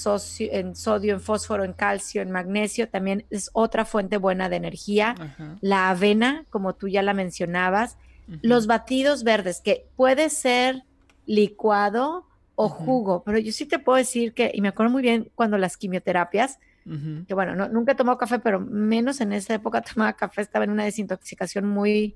en 0.51 0.75
sodio, 0.75 1.13
en 1.13 1.21
fósforo, 1.21 1.63
en 1.63 1.73
calcio, 1.73 2.21
en 2.21 2.31
magnesio, 2.31 2.89
también 2.89 3.25
es 3.29 3.49
otra 3.53 3.85
fuente 3.85 4.17
buena 4.17 4.49
de 4.49 4.55
energía. 4.55 5.15
La 5.61 5.89
avena, 5.89 6.45
como 6.49 6.73
tú 6.73 6.87
ya 6.87 7.01
la 7.01 7.13
mencionabas. 7.13 7.97
Los 8.41 8.67
batidos 8.67 9.23
verdes, 9.23 9.61
que 9.61 9.87
puede 9.95 10.29
ser 10.29 10.83
licuado 11.25 12.25
o 12.55 12.69
jugo, 12.69 13.23
pero 13.23 13.37
yo 13.37 13.51
sí 13.51 13.65
te 13.65 13.79
puedo 13.79 13.97
decir 13.97 14.33
que, 14.33 14.51
y 14.53 14.61
me 14.61 14.69
acuerdo 14.69 14.91
muy 14.91 15.01
bien 15.01 15.29
cuando 15.35 15.57
las 15.57 15.77
quimioterapias, 15.77 16.59
que 17.27 17.33
bueno, 17.33 17.67
nunca 17.69 17.93
he 17.93 17.95
tomado 17.95 18.17
café, 18.19 18.37
pero 18.37 18.59
menos 18.59 19.19
en 19.19 19.33
esa 19.33 19.55
época 19.55 19.81
tomaba 19.93 20.13
café, 20.13 20.41
estaba 20.41 20.65
en 20.65 20.71
una 20.71 20.85
desintoxicación 20.85 21.67
muy, 21.67 22.15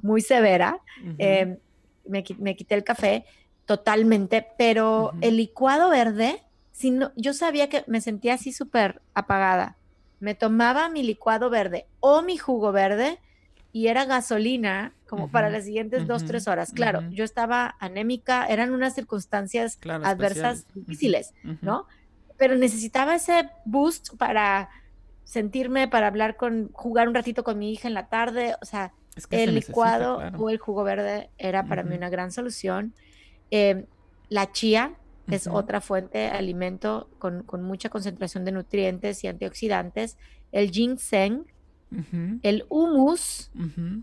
muy 0.00 0.20
severa. 0.22 0.80
Em, 1.18 1.58
me, 2.06 2.22
quité 2.22 2.74
el 2.74 2.84
café 2.84 3.24
totalmente, 3.66 4.46
pero 4.56 5.12
el 5.20 5.36
licuado 5.36 5.90
verde, 5.90 6.42
si 6.72 6.90
no, 6.90 7.12
yo 7.16 7.34
sabía 7.34 7.68
que 7.68 7.84
me 7.86 8.00
sentía 8.00 8.34
así 8.34 8.52
súper 8.52 9.02
apagada. 9.12 9.76
Me 10.20 10.34
tomaba 10.34 10.88
mi 10.88 11.02
licuado 11.02 11.50
verde 11.50 11.86
o 12.00 12.22
mi 12.22 12.38
jugo 12.38 12.72
verde 12.72 13.18
y 13.72 13.88
era 13.88 14.06
gasolina 14.06 14.94
como 15.06 15.30
para 15.30 15.50
las 15.50 15.64
siguientes 15.64 16.06
dos, 16.06 16.24
tres 16.24 16.48
horas. 16.48 16.72
Claro, 16.72 17.02
yo 17.10 17.24
estaba 17.24 17.76
anémica, 17.78 18.46
eran 18.46 18.72
unas 18.72 18.94
circunstancias 18.94 19.78
adversas 19.84 20.66
difíciles, 20.74 21.34
¿no? 21.60 21.86
Pero 22.38 22.56
necesitaba 22.56 23.14
ese 23.14 23.50
boost 23.64 24.16
para 24.16 24.70
sentirme, 25.24 25.88
para 25.88 26.06
hablar 26.06 26.36
con, 26.36 26.70
jugar 26.72 27.08
un 27.08 27.14
ratito 27.14 27.44
con 27.44 27.58
mi 27.58 27.72
hija 27.72 27.88
en 27.88 27.94
la 27.94 28.08
tarde, 28.08 28.54
o 28.62 28.64
sea, 28.64 28.92
el 29.30 29.54
licuado 29.54 30.22
o 30.38 30.50
el 30.50 30.58
jugo 30.58 30.84
verde 30.84 31.30
era 31.36 31.64
para 31.64 31.82
mí 31.82 31.96
una 31.96 32.08
gran 32.08 32.32
solución. 32.32 32.94
Em, 33.50 33.86
la 34.28 34.52
chía 34.52 34.94
es 35.28 35.46
otra 35.46 35.80
fuente 35.80 36.18
de 36.18 36.28
alimento 36.28 37.08
con, 37.18 37.44
mucha 37.62 37.88
concentración 37.88 38.44
de 38.44 38.52
nutrientes 38.52 39.24
y 39.24 39.28
antioxidantes. 39.28 40.18
El 40.52 40.70
ginseng, 40.70 41.44
el 42.42 42.64
humus, 42.68 43.50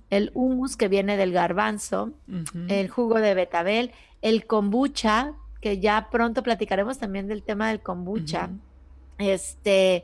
el 0.10 0.32
humus 0.34 0.76
que 0.76 0.88
viene 0.88 1.18
del 1.18 1.32
garbanzo, 1.32 2.14
el 2.68 2.90
jugo 2.90 3.20
de 3.20 3.34
betabel, 3.34 3.92
el 4.22 4.46
kombucha, 4.46 5.34
que 5.62 5.80
ya 5.80 6.10
pronto 6.12 6.44
platicaremos 6.44 6.98
también 6.98 7.28
del 7.28 7.44
tema 7.44 7.70
del 7.70 7.80
kombucha. 7.80 8.50
Este, 9.18 10.04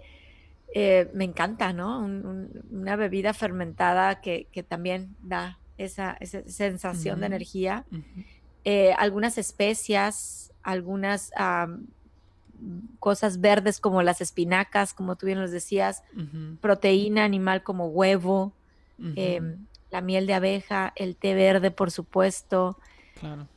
eh, 0.74 1.10
me 1.14 1.26
encanta, 1.26 1.74
¿no? 1.74 2.00
una 2.72 2.96
bebida 2.96 3.34
fermentada 3.34 4.22
que, 4.22 4.48
también 4.68 5.16
da 5.22 5.60
esa, 5.78 6.18
sensación 6.46 7.20
de 7.20 7.26
energía. 7.26 7.86
Eh, 8.66 8.94
algunas 8.98 9.38
especias, 9.38 10.52
algunas 10.64 11.32
cosas 13.00 13.40
verdes 13.40 13.80
como 13.80 14.04
las 14.04 14.20
espinacas, 14.20 14.94
como 14.94 15.16
tú 15.16 15.26
bien 15.26 15.40
nos 15.40 15.52
decías, 15.52 16.04
proteína 16.60 17.24
animal 17.24 17.64
como 17.64 17.88
huevo, 17.88 18.54
em, 19.16 19.66
la 19.92 20.02
miel 20.02 20.28
de 20.28 20.34
abeja, 20.34 20.92
el 20.96 21.16
té 21.16 21.34
verde, 21.34 21.72
por 21.72 21.90
supuesto. 21.90 22.78
Claro. 23.20 23.48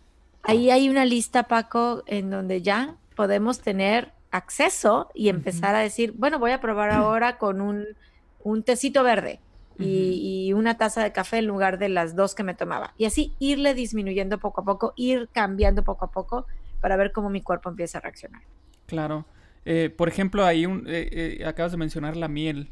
Ahí 0.45 0.71
hay 0.71 0.89
una 0.89 1.05
lista, 1.05 1.45
Paco, 1.45 2.05
en 2.07 2.31
donde 2.31 2.63
ya 2.63 2.97
podemos 3.17 3.61
tener 3.61 4.13
acceso 4.31 5.11
y 5.15 5.29
empezar 5.29 5.75
a 5.75 5.81
decir, 5.81 6.13
bueno, 6.17 6.39
voy 6.39 6.53
a 6.53 6.61
probar 6.61 6.91
ahora 6.93 7.39
con 7.39 7.61
un, 7.61 7.85
un 8.43 8.63
tecito 8.63 9.03
verde 9.03 9.41
y, 9.79 10.53
una 10.53 10.77
taza 10.77 11.03
de 11.03 11.13
café 11.13 11.39
en 11.39 11.47
lugar 11.47 11.79
de 11.79 11.89
las 11.89 12.15
dos 12.15 12.35
que 12.35 12.43
me 12.43 12.55
tomaba. 12.55 12.95
Y 12.99 13.07
así 13.07 13.33
irle 13.39 13.75
disminuyendo 13.75 14.39
poco 14.39 14.61
a 14.61 14.65
poco, 14.65 14.93
ir 14.97 15.29
cambiando 15.33 15.83
poco 15.83 16.05
a 16.05 16.11
poco 16.11 16.47
para 16.81 16.97
ver 16.97 17.13
cómo 17.13 17.31
mi 17.31 17.41
cuerpo 17.41 17.71
empieza 17.71 17.99
a 17.99 18.01
reaccionar. 18.03 18.43
Claro. 18.87 19.25
Eh, 19.65 19.91
por 19.91 20.09
ejemplo, 20.09 20.45
ahí 20.45 20.67
un, 20.67 20.87
eh, 20.87 21.39
eh, 21.41 21.47
acabas 21.47 21.73
de 21.73 21.79
mencionar 21.79 22.17
la 22.17 22.29
miel. 22.29 22.69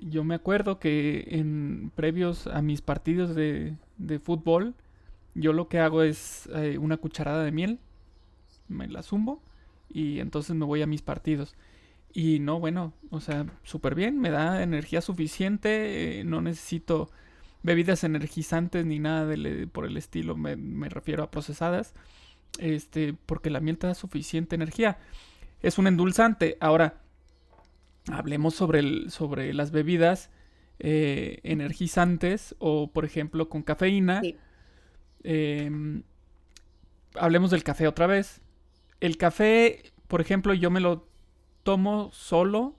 yo 0.00 0.24
me 0.24 0.34
acuerdo 0.34 0.78
que 0.78 1.26
en 1.28 1.92
previos 1.94 2.46
a 2.46 2.62
mis 2.62 2.80
partidos 2.80 3.34
de, 3.34 3.76
de 3.98 4.18
fútbol, 4.18 4.74
yo 5.34 5.52
lo 5.52 5.68
que 5.68 5.78
hago 5.78 6.02
es 6.02 6.48
una 6.78 6.96
cucharada 6.96 7.44
de 7.44 7.52
miel, 7.52 7.78
me 8.68 8.88
la 8.88 9.02
zumbo 9.02 9.42
y 9.88 10.20
entonces 10.20 10.56
me 10.56 10.64
voy 10.64 10.82
a 10.82 10.86
mis 10.86 11.02
partidos. 11.02 11.54
Y 12.12 12.40
no, 12.40 12.60
bueno, 12.60 12.92
o 13.10 13.20
sea, 13.20 13.46
súper 13.62 13.94
bien, 13.94 14.20
me 14.20 14.30
da 14.30 14.62
energía 14.62 15.00
suficiente, 15.00 16.20
eh, 16.20 16.24
no 16.24 16.42
necesito 16.42 17.10
bebidas 17.62 18.04
energizantes 18.04 18.84
ni 18.84 18.98
nada 18.98 19.34
por 19.72 19.86
el 19.86 19.96
estilo, 19.96 20.36
me, 20.36 20.88
refiero 20.88 21.22
a 21.22 21.30
procesadas, 21.30 21.94
este, 22.58 23.14
porque 23.14 23.50
la 23.50 23.60
miel 23.60 23.78
te 23.78 23.86
da 23.86 23.94
suficiente 23.94 24.54
energía. 24.54 24.98
Es 25.62 25.78
un 25.78 25.86
endulzante. 25.86 26.58
Ahora, 26.60 27.00
hablemos 28.10 28.54
sobre, 28.54 28.80
el, 28.80 29.10
sobre 29.10 29.54
las 29.54 29.70
bebidas 29.70 30.30
eh, 30.80 31.38
energizantes 31.44 32.56
o, 32.58 32.90
por 32.92 33.04
ejemplo, 33.04 33.48
con 33.48 33.62
cafeína. 33.62 34.20
Em, 35.22 36.02
hablemos 37.14 37.52
del 37.52 37.62
café 37.62 37.86
otra 37.86 38.06
vez. 38.06 38.40
El 39.00 39.16
café, 39.16 39.92
por 40.08 40.20
ejemplo, 40.20 40.52
yo 40.52 40.70
me 40.70 40.80
lo 40.80 41.11
tomo 41.62 42.10
solo 42.12 42.74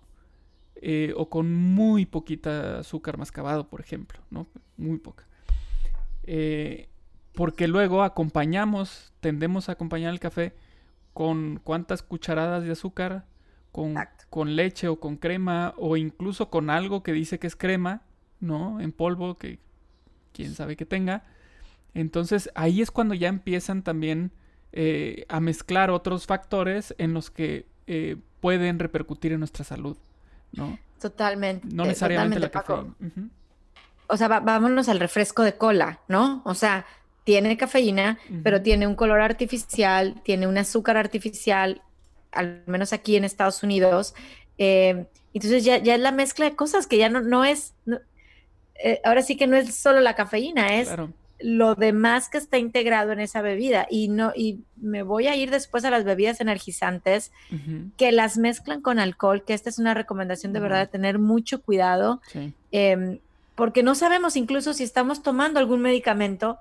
eh, 0.85 1.13
o 1.15 1.29
con 1.29 1.53
muy 1.53 2.05
poquita 2.05 2.79
azúcar 2.79 3.17
mascabado, 3.17 3.67
por 3.69 3.79
ejemplo, 3.79 4.19
¿no? 4.29 4.47
Muy 4.75 4.97
poca. 4.97 5.25
Eh, 6.23 6.89
porque 7.33 7.67
luego 7.67 8.03
acompañamos, 8.03 9.13
tendemos 9.21 9.69
a 9.69 9.73
acompañar 9.73 10.11
el 10.11 10.19
café 10.19 10.53
con 11.13 11.61
cuántas 11.63 12.03
cucharadas 12.03 12.63
de 12.63 12.71
azúcar, 12.71 13.25
con, 13.71 13.95
con, 14.29 14.55
leche 14.55 14.87
o 14.87 14.99
con 14.99 15.15
crema, 15.15 15.73
o 15.77 15.95
incluso 15.95 16.49
con 16.49 16.69
algo 16.69 17.01
que 17.01 17.13
dice 17.13 17.39
que 17.39 17.47
es 17.47 17.55
crema, 17.55 18.01
¿no? 18.39 18.81
En 18.81 18.91
polvo, 18.91 19.37
que 19.37 19.59
quién 20.33 20.53
sabe 20.53 20.75
que 20.75 20.85
tenga. 20.85 21.23
Entonces 21.93 22.49
ahí 22.55 22.81
es 22.81 22.91
cuando 22.91 23.13
ya 23.13 23.29
empiezan 23.29 23.83
también 23.83 24.31
eh, 24.73 25.25
a 25.29 25.39
mezclar 25.39 25.91
otros 25.91 26.25
factores 26.25 26.93
en 26.97 27.13
los 27.13 27.31
que 27.31 27.67
pueden 28.43 28.77
repercutir 28.77 29.31
en 29.31 29.39
nuestra 29.39 29.63
salud, 29.63 29.95
¿no? 30.51 30.77
Totalmente. 30.99 31.65
No 31.71 31.85
necesariamente 31.85 32.41
la 32.41 32.51
cafeína. 32.51 32.93
O 34.07 34.17
sea, 34.17 34.27
vámonos 34.27 34.89
al 34.89 34.99
refresco 34.99 35.43
de 35.43 35.53
cola, 35.53 36.01
¿no? 36.09 36.41
O 36.43 36.53
sea, 36.53 36.85
tiene 37.23 37.55
cafeína, 37.55 38.19
pero 38.43 38.61
tiene 38.61 38.85
un 38.85 38.95
color 38.95 39.21
artificial, 39.21 40.21
tiene 40.25 40.45
un 40.45 40.57
azúcar 40.57 40.97
artificial, 40.97 41.81
al 42.33 42.63
menos 42.65 42.91
aquí 42.91 43.15
en 43.15 43.23
Estados 43.23 43.63
Unidos. 43.63 44.13
Eh, 44.57 45.05
entonces 45.33 45.63
ya, 45.63 45.77
ya, 45.77 45.95
es 45.95 46.01
la 46.01 46.11
mezcla 46.11 46.43
de 46.43 46.57
cosas 46.57 46.85
que 46.85 46.97
ya 46.97 47.07
no, 47.07 47.21
no 47.21 47.45
es, 47.45 47.75
eh, 48.83 48.99
ahora 49.05 49.21
sí 49.21 49.37
que 49.37 49.47
no 49.47 49.55
es 49.55 49.73
solo 49.73 50.01
la 50.01 50.15
cafeína, 50.15 50.81
es 50.81 50.89
lo 51.43 51.75
demás 51.75 52.29
que 52.29 52.37
está 52.37 52.57
integrado 52.57 53.11
en 53.11 53.19
esa 53.19 53.41
bebida. 53.41 53.85
Y 53.89 54.07
no 54.07 54.31
y 54.35 54.61
me 54.77 55.03
voy 55.03 55.27
a 55.27 55.35
ir 55.35 55.51
después 55.51 55.83
a 55.83 55.91
las 55.91 56.05
bebidas 56.05 56.39
energizantes 56.39 57.31
que 57.97 58.11
las 58.11 58.37
mezclan 58.37 58.81
con 58.81 58.97
alcohol 58.97 59.43
que 59.43 59.53
esta 59.53 59.69
es 59.69 59.77
una 59.77 59.93
recomendación 59.93 60.53
de 60.53 60.59
verdad 60.61 60.79
de 60.79 60.87
tener 60.87 61.19
mucho 61.19 61.61
cuidado 61.61 62.21
em, 62.71 63.19
porque 63.55 63.83
no 63.83 63.93
sabemos 63.93 64.35
incluso 64.35 64.73
si 64.73 64.83
estamos 64.83 65.21
tomando 65.21 65.59
algún 65.59 65.81
medicamento. 65.81 66.59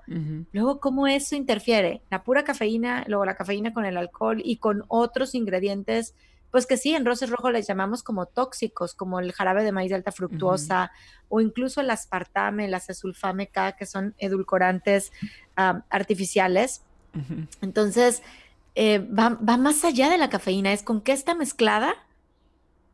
Luego 0.51 0.79
cómo 0.79 1.07
eso 1.07 1.35
interfiere 1.35 2.01
la 2.11 2.23
pura 2.23 2.43
cafeína 2.43 3.05
luego 3.07 3.25
la 3.25 3.35
cafeína 3.35 3.73
con 3.73 3.85
el 3.85 3.97
alcohol 3.97 4.41
y 4.43 4.57
con 4.57 4.83
otros 4.89 5.33
ingredientes 5.33 6.13
pues 6.53 6.67
que 6.67 6.77
sí, 6.77 6.93
en 6.93 7.03
Roses 7.03 7.31
Rojo 7.31 7.49
les 7.49 7.65
llamamos 7.65 8.03
como 8.03 8.27
tóxicos, 8.27 8.93
como 8.93 9.19
el 9.19 9.31
jarabe 9.31 9.63
de 9.63 9.71
maíz 9.71 9.89
de 9.89 9.95
alta 9.95 10.11
fructuosa 10.11 10.91
o 11.27 11.41
incluso 11.41 11.81
el 11.81 11.89
aspartame, 11.89 12.67
la 12.67 12.77
acesulfame 12.77 13.47
K, 13.47 13.71
que 13.71 13.87
son 13.87 14.13
edulcorantes 14.19 15.11
artificiales. 15.55 16.83
Entonces, 17.63 18.21
eh, 18.75 18.99
va, 18.99 19.31
más 19.57 19.83
allá 19.83 20.11
de 20.11 20.19
la 20.19 20.29
cafeína, 20.29 20.73
es 20.73 20.83
con 20.83 21.01
qué 21.01 21.13
está 21.13 21.33
mezclada 21.33 21.95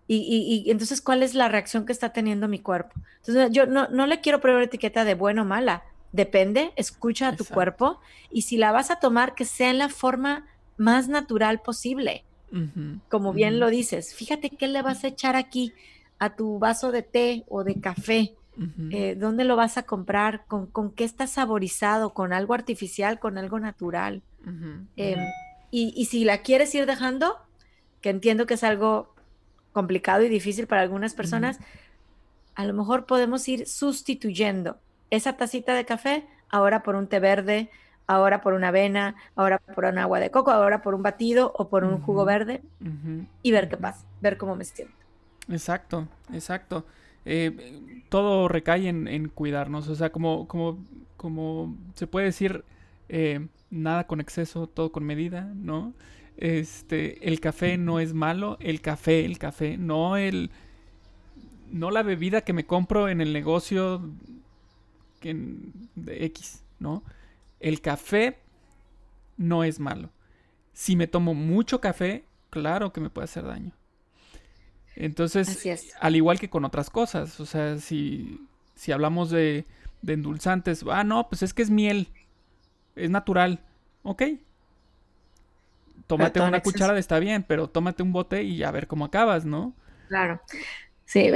y, 0.08 0.63
entonces 0.67 1.02
cuál 1.02 1.22
es 1.22 1.34
la 1.34 1.50
reacción 1.50 1.86
que 1.86 1.91
está 1.91 2.13
teniendo 2.13 2.48
mi 2.48 2.60
cuerpo. 2.60 2.93
Entonces, 3.17 3.50
yo 3.52 3.65
no, 3.65 3.89
no 3.89 4.08
le 4.08 4.22
quiero 4.22 4.39
probar 4.39 4.63
etiqueta 4.63 5.04
de 5.04 5.15
bueno 5.15 5.41
o 5.41 5.45
mala, 5.45 5.84
depende, 6.13 6.72
escucha 6.78 7.28
a 7.28 7.36
tu 7.36 7.43
cuerpo 7.43 8.00
y 8.32 8.43
si 8.43 8.56
la 8.56 8.72
vas 8.72 8.89
a 8.89 9.02
tomar, 9.02 9.36
que 9.36 9.43
sea 9.43 9.69
en 9.69 9.80
la 9.80 9.89
forma 9.89 10.48
más 10.78 11.10
natural 11.10 11.60
posible 11.60 12.24
como 13.09 13.33
bien 13.33 13.59
lo 13.59 13.69
dices, 13.69 14.15
fíjate 14.15 14.49
qué 14.49 14.67
le 14.67 14.81
vas 14.81 15.03
a 15.03 15.07
echar 15.07 15.35
aquí 15.35 15.73
a 16.17 16.35
tu 16.35 16.59
vaso 16.59 16.91
de 16.91 17.01
té 17.01 17.45
o 17.47 17.63
de 17.63 17.79
café. 17.79 18.35
Eh, 18.91 19.15
¿Dónde 19.17 19.45
lo 19.45 19.55
vas 19.55 19.77
a 19.77 19.83
comprar? 19.83 20.43
¿Con, 20.47 20.91
qué 20.91 21.05
está 21.05 21.27
saborizado? 21.27 22.13
¿Con 22.13 22.33
algo 22.33 22.53
artificial? 22.53 23.17
¿Con 23.19 23.38
algo 23.38 23.57
natural? 23.59 24.21
Em, 24.97 25.19
y, 25.71 26.05
si 26.05 26.25
la 26.25 26.39
quieres 26.39 26.75
ir 26.75 26.85
dejando, 26.85 27.38
que 28.01 28.09
entiendo 28.09 28.45
que 28.45 28.55
es 28.55 28.63
algo 28.65 29.13
complicado 29.71 30.23
y 30.23 30.29
difícil 30.29 30.67
para 30.67 30.81
algunas 30.81 31.13
personas, 31.13 31.59
a 32.55 32.65
lo 32.65 32.73
mejor 32.73 33.05
podemos 33.05 33.47
ir 33.47 33.65
sustituyendo 33.65 34.77
esa 35.09 35.38
tacita 35.38 35.73
de 35.73 35.85
café 35.85 36.27
ahora 36.49 36.83
por 36.83 36.95
un 36.95 37.07
té 37.07 37.19
verde, 37.19 37.69
ahora 38.10 38.41
por 38.41 38.54
una 38.54 38.69
avena, 38.69 39.15
ahora 39.36 39.60
por 39.60 39.86
un 39.86 40.00
agua 40.00 40.19
de 40.19 40.32
coco, 40.32 40.50
ahora 40.50 40.82
por 40.82 40.95
un 40.95 41.04
batido 41.04 41.54
o 41.56 41.69
por 41.69 41.84
un 41.84 42.02
jugo 42.02 42.26
verde 42.26 42.63
y 43.43 43.52
ver 43.52 43.69
qué 43.69 43.78
pasa, 43.78 44.04
ver 44.19 44.38
cómo 44.38 44.56
me 44.56 44.65
siento. 44.65 44.95
Exacto, 45.48 46.08
exacto. 46.34 46.86
Eh, 47.26 48.02
todo 48.10 48.48
recae 48.48 48.88
en, 48.88 49.30
cuidarnos, 49.30 49.88
o 49.89 49.95
sea, 49.95 50.12
como, 50.12 50.48
como, 50.48 50.80
como 51.17 51.78
se 51.93 52.08
puede 52.08 52.26
decir, 52.26 52.63
eh, 53.10 53.45
nada 53.69 54.08
con 54.08 54.22
exceso, 54.22 54.65
todo 54.65 54.91
con 54.91 55.04
medida, 55.04 55.41
¿no? 55.56 55.93
Este, 56.38 57.28
el 57.28 57.39
café 57.39 57.78
no 57.78 58.00
es 58.00 58.15
malo, 58.15 58.58
el 58.60 58.82
café, 58.82 59.24
el 59.24 59.38
café, 59.38 59.78
no 59.78 60.17
el, 60.17 60.50
no 61.72 61.91
la 61.91 62.02
bebida 62.02 62.41
que 62.41 62.54
me 62.54 62.65
compro 62.65 63.08
en 63.08 63.22
el 63.22 63.34
negocio 63.34 64.02
de 65.22 66.26
X, 66.26 66.63
¿no? 66.80 67.04
El 67.60 67.82
café 67.82 68.39
no 69.38 69.63
es 69.63 69.80
malo. 69.80 70.10
Si 70.74 70.95
me 70.95 71.08
tomo 71.08 71.34
mucho 71.34 71.82
café, 71.82 72.24
claro 72.50 72.93
que 72.93 73.02
me 73.02 73.10
puede 73.10 73.26
hacer 73.26 73.45
daño. 73.45 73.72
Entonces, 74.95 75.65
al 76.00 76.15
igual 76.15 76.39
que 76.39 76.50
con 76.50 76.65
otras 76.65 76.89
cosas, 76.89 77.39
o 77.39 77.45
sea, 77.45 77.78
si, 77.78 78.45
si 78.76 78.91
hablamos 78.91 79.30
de, 79.30 79.65
de 80.02 80.13
endulzantes, 80.13 80.84
ah, 80.89 81.04
no, 81.04 81.30
pues 81.30 81.41
es 81.41 81.54
que 81.54 81.62
es 81.62 81.69
miel, 81.69 82.10
es 82.95 83.10
natural, 83.10 83.62
ok. 84.04 84.24
Tómate 86.08 86.41
una 86.41 86.62
cucharada, 86.62 87.00
está 87.00 87.19
bien, 87.19 87.43
pero 87.48 87.69
tómate 87.69 88.04
un 88.04 88.12
bote 88.12 88.43
y 88.43 88.63
a 88.63 88.72
ver 88.72 88.88
cómo 88.88 89.06
acabas, 89.06 89.45
¿no? 89.45 89.74
Claro. 90.08 90.41
Sí, 91.06 91.30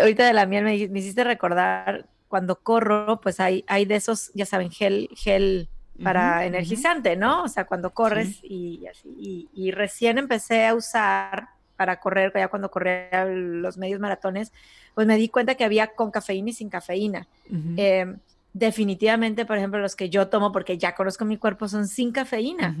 ahorita 0.00 0.26
de 0.26 0.32
la 0.32 0.46
miel 0.46 0.64
me, 0.64 0.88
me, 0.88 0.98
hiciste 0.98 1.22
recordar 1.24 2.08
cuando 2.32 2.56
corro, 2.60 3.20
pues 3.20 3.40
hay, 3.40 3.62
hay 3.66 3.84
de 3.84 3.96
esos, 3.96 4.30
ya 4.32 4.46
saben, 4.46 4.70
gel, 4.70 5.10
gel 5.14 5.68
para 6.02 6.46
energizante, 6.46 7.14
¿no? 7.14 7.42
O 7.42 7.48
sea, 7.48 7.66
cuando 7.66 7.90
corres 7.90 8.38
y 8.42 8.86
así. 8.86 9.50
Y, 9.52 9.70
recién 9.72 10.16
empecé 10.16 10.64
a 10.64 10.74
usar 10.74 11.48
para 11.76 12.00
correr, 12.00 12.32
ya 12.34 12.48
cuando 12.48 12.70
corría 12.70 13.26
los 13.26 13.76
medios 13.76 14.00
maratones, 14.00 14.50
pues 14.94 15.06
me 15.06 15.18
di 15.18 15.28
cuenta 15.28 15.56
que 15.56 15.64
había 15.64 15.88
con 15.88 16.10
cafeína 16.10 16.48
y 16.48 16.52
sin 16.54 16.70
cafeína. 16.70 17.28
Em, 17.76 18.16
definitivamente, 18.54 19.44
por 19.44 19.58
ejemplo, 19.58 19.78
los 19.78 19.94
que 19.94 20.08
yo 20.08 20.28
tomo, 20.28 20.52
porque 20.52 20.78
ya 20.78 20.94
conozco 20.94 21.26
mi 21.26 21.36
cuerpo, 21.36 21.68
son 21.68 21.86
sin 21.86 22.12
cafeína. 22.12 22.74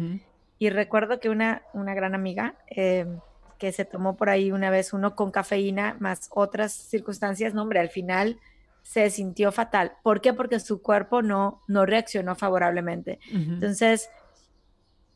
Y 0.58 0.70
recuerdo 0.70 1.20
que 1.20 1.28
una, 1.28 1.60
una 1.74 1.92
gran 1.92 2.14
amiga 2.14 2.54
em, 2.68 3.18
que 3.58 3.70
se 3.70 3.84
tomó 3.84 4.16
por 4.16 4.30
ahí 4.30 4.50
una 4.50 4.70
vez 4.70 4.94
uno 4.94 5.14
con 5.14 5.30
cafeína, 5.30 5.98
más 6.00 6.28
otras 6.30 6.72
circunstancias, 6.72 7.52
no, 7.52 7.60
hombre, 7.60 7.80
al 7.80 7.90
final 7.90 8.38
se 8.82 9.08
sintió 9.10 9.52
fatal. 9.52 9.92
¿Por 10.02 10.20
qué? 10.20 10.32
Porque 10.32 10.60
su 10.60 10.82
cuerpo 10.82 11.22
no, 11.22 11.62
no 11.68 11.86
reaccionó 11.86 12.34
favorablemente. 12.34 13.20
Entonces, 13.30 14.10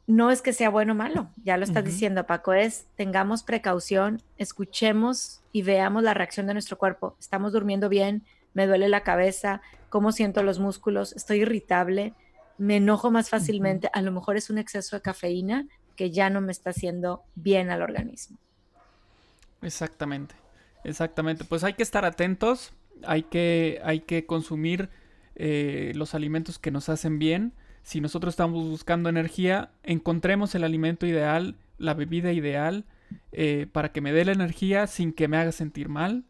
no 0.07 0.31
es 0.31 0.41
que 0.41 0.53
sea 0.53 0.71
bueno 0.71 0.93
o 0.93 0.97
malo, 0.97 1.31
ya 1.43 1.57
lo 1.57 1.65
estás 1.65 1.85
diciendo, 1.85 2.27
Paco, 2.27 2.53
es 2.53 2.87
tengamos 2.95 3.43
precaución, 3.43 4.23
escuchemos 4.39 5.43
y 5.53 5.63
veamos 5.63 6.05
la 6.05 6.15
reacción 6.15 6.47
de 6.47 6.53
nuestro 6.53 6.79
cuerpo. 6.79 7.17
Estamos 7.19 7.53
durmiendo 7.53 7.89
bien, 7.89 8.25
me 8.55 8.67
duele 8.67 8.89
la 8.89 9.03
cabeza, 9.03 9.63
cómo 9.89 10.13
siento 10.13 10.45
los 10.45 10.61
músculos, 10.61 11.13
estoy 11.15 11.41
irritable, 11.41 12.15
me 12.57 12.77
enojo 12.77 13.11
más 13.11 13.29
fácilmente, 13.31 13.91
a 13.93 14.01
lo 14.01 14.13
mejor 14.13 14.37
es 14.37 14.49
un 14.49 14.59
exceso 14.59 14.97
de 14.97 15.03
cafeína 15.03 15.67
que 15.97 16.11
ya 16.11 16.31
no 16.31 16.41
me 16.41 16.53
está 16.53 16.71
haciendo 16.71 17.25
bien 17.35 17.71
al 17.71 17.83
organismo. 17.83 18.39
Exactamente, 19.61 20.37
exactamente. 20.85 21.45
Pues 21.45 21.65
hay 21.65 21.75
que 21.75 21.83
estar 21.83 22.05
atentos 22.05 22.73
hay 23.05 23.25
que, 23.25 23.81
hay 23.85 24.01
que 24.01 24.27
consumir 24.27 24.89
eh, 25.35 25.93
los 25.95 26.15
alimentos 26.15 26.59
que 26.59 26.71
nos 26.71 26.89
hacen 26.89 27.19
bien. 27.19 27.53
Si 27.83 28.01
nosotros 28.01 28.33
estamos 28.33 28.69
buscando 28.69 29.09
energía, 29.09 29.71
encontremos 29.83 30.55
el 30.55 30.65
alimento 30.65 31.07
ideal, 31.07 31.57
la 31.79 31.95
bebida 31.95 32.33
ideal, 32.33 32.85
eh, 33.33 33.67
para 33.71 33.93
que 33.93 34.01
me 34.01 34.13
dé 34.13 34.25
la 34.25 34.33
energía 34.33 34.87
sin 34.87 35.13
que 35.13 35.29
me 35.29 35.37
haga 35.37 35.53
sentir 35.53 35.89
mal. 35.89 36.25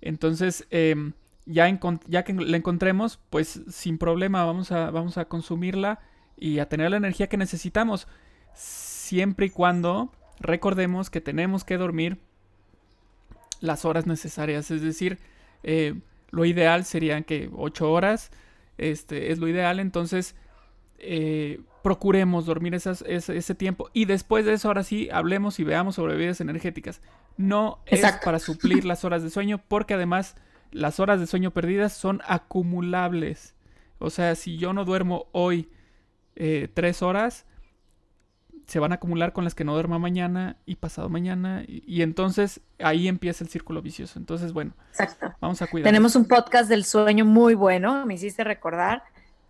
Entonces, 0.00 0.66
em, 0.70 1.12
ya, 1.44 1.68
ya, 2.06 2.24
que 2.24 2.32
la 2.32 2.56
encontremos, 2.56 3.18
pues 3.30 3.60
sin 3.68 3.98
problema 3.98 4.44
vamos 4.44 4.72
a, 4.72 4.90
vamos 4.90 5.18
a 5.18 5.26
consumirla 5.26 6.00
y 6.36 6.58
a 6.58 6.68
tener 6.68 6.90
la 6.90 6.96
energía 6.96 7.28
que 7.28 7.36
necesitamos. 7.36 8.08
Siempre 8.54 9.46
y 9.46 9.50
cuando 9.50 10.12
recordemos 10.40 11.10
que 11.10 11.20
tenemos 11.20 11.64
que 11.64 11.76
dormir 11.76 12.18
las 13.60 13.84
horas 13.84 14.06
necesarias. 14.06 14.70
Es 14.70 14.82
decir, 14.82 15.18
eh, 15.66 15.94
lo 16.30 16.44
ideal 16.44 16.84
serían 16.84 17.24
que 17.24 17.50
8 17.52 17.90
horas. 17.90 18.30
Este, 18.78 19.32
es 19.32 19.38
lo 19.38 19.48
ideal. 19.48 19.80
Entonces, 19.80 20.36
eh, 20.98 21.60
procuremos 21.82 22.46
dormir 22.46 22.74
ese, 22.74 23.54
tiempo. 23.54 23.90
Y 23.92 24.04
después 24.06 24.44
de 24.46 24.54
eso, 24.54 24.68
ahora 24.68 24.84
sí, 24.84 25.08
hablemos 25.12 25.58
y 25.58 25.64
veamos 25.64 25.96
sobre 25.96 26.14
bebidas 26.14 26.40
energéticas. 26.40 27.02
No 27.36 27.80
es 27.86 28.02
para 28.24 28.38
suplir 28.38 28.84
las 28.84 29.04
horas 29.04 29.22
de 29.22 29.30
sueño, 29.30 29.60
porque 29.68 29.94
además 29.94 30.36
las 30.70 31.00
horas 31.00 31.20
de 31.20 31.26
sueño 31.26 31.50
perdidas 31.50 31.92
son 31.92 32.22
acumulables. 32.26 33.54
O 33.98 34.10
sea, 34.10 34.34
si 34.36 34.56
yo 34.56 34.72
no 34.72 34.84
duermo 34.84 35.26
hoy 35.32 35.68
eh, 36.36 36.68
tres 36.72 37.02
horas, 37.02 37.44
se 38.66 38.80
van 38.80 38.90
a 38.92 38.96
acumular 38.96 39.32
con 39.32 39.44
las 39.44 39.54
que 39.54 39.64
no 39.64 39.74
duerma 39.74 39.98
mañana 39.98 40.56
y 40.66 40.76
pasado 40.76 41.08
mañana. 41.08 41.64
Y, 41.66 42.02
entonces 42.02 42.60
ahí 42.80 43.06
empieza 43.06 43.44
el 43.44 43.50
círculo 43.50 43.80
vicioso. 43.80 44.18
Entonces, 44.18 44.52
bueno, 44.52 44.72
Exacto. 44.90 45.32
vamos 45.40 45.62
a 45.62 45.68
cuidar. 45.68 45.86
Tenemos 45.86 46.16
un 46.16 46.26
podcast 46.26 46.68
del 46.68 46.84
sueño 46.84 47.24
muy 47.24 47.54
bueno, 47.54 48.04
me 48.06 48.14
hiciste 48.14 48.42
recordar, 48.42 49.04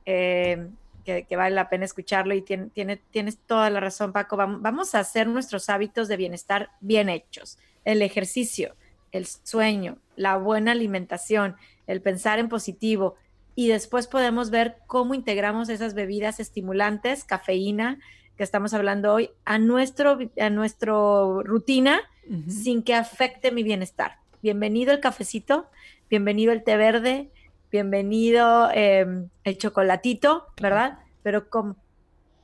eh, 0.04 0.68
que, 1.04 1.36
vale 1.36 1.54
la 1.54 1.70
pena 1.70 1.84
escucharlo 1.84 2.34
y 2.34 2.42
tiene, 2.42 2.66
tiene, 2.66 2.96
tienes 2.96 3.38
toda 3.38 3.70
la 3.70 3.80
razón, 3.80 4.12
Paco. 4.12 4.36
Vamos 4.36 4.94
a 4.94 5.00
hacer 5.00 5.28
nuestros 5.28 5.70
hábitos 5.70 6.08
de 6.08 6.16
bienestar 6.16 6.70
bien 6.80 7.08
hechos. 7.08 7.58
El 7.84 8.02
ejercicio, 8.02 8.74
el 9.12 9.26
sueño, 9.26 9.96
la 10.16 10.36
buena 10.36 10.72
alimentación, 10.72 11.56
el 11.86 12.02
pensar 12.02 12.38
en 12.38 12.48
positivo. 12.48 13.14
Y 13.54 13.68
después 13.68 14.08
podemos 14.08 14.50
ver 14.50 14.78
cómo 14.86 15.14
integramos 15.14 15.70
esas 15.70 15.94
bebidas 15.94 16.40
estimulantes, 16.40 17.24
cafeína, 17.24 17.98
que 18.36 18.44
estamos 18.44 18.74
hablando 18.74 19.14
hoy 19.14 19.30
a 19.44 19.58
nuestro, 19.58 20.18
a 20.38 20.50
nuestro 20.50 21.42
rutina 21.42 22.00
sin 22.48 22.82
que 22.82 22.94
afecte 22.94 23.52
mi 23.52 23.62
bienestar. 23.62 24.16
Bienvenido 24.42 24.92
el 24.92 25.00
cafecito, 25.00 25.66
bienvenido 26.10 26.52
el 26.52 26.64
té 26.64 26.76
verde, 26.76 27.30
bienvenido 27.70 28.68
em, 28.72 29.28
el 29.44 29.58
chocolatito, 29.58 30.46
¿verdad? 30.60 30.98
Pero 31.22 31.48
¿cómo? 31.48 31.76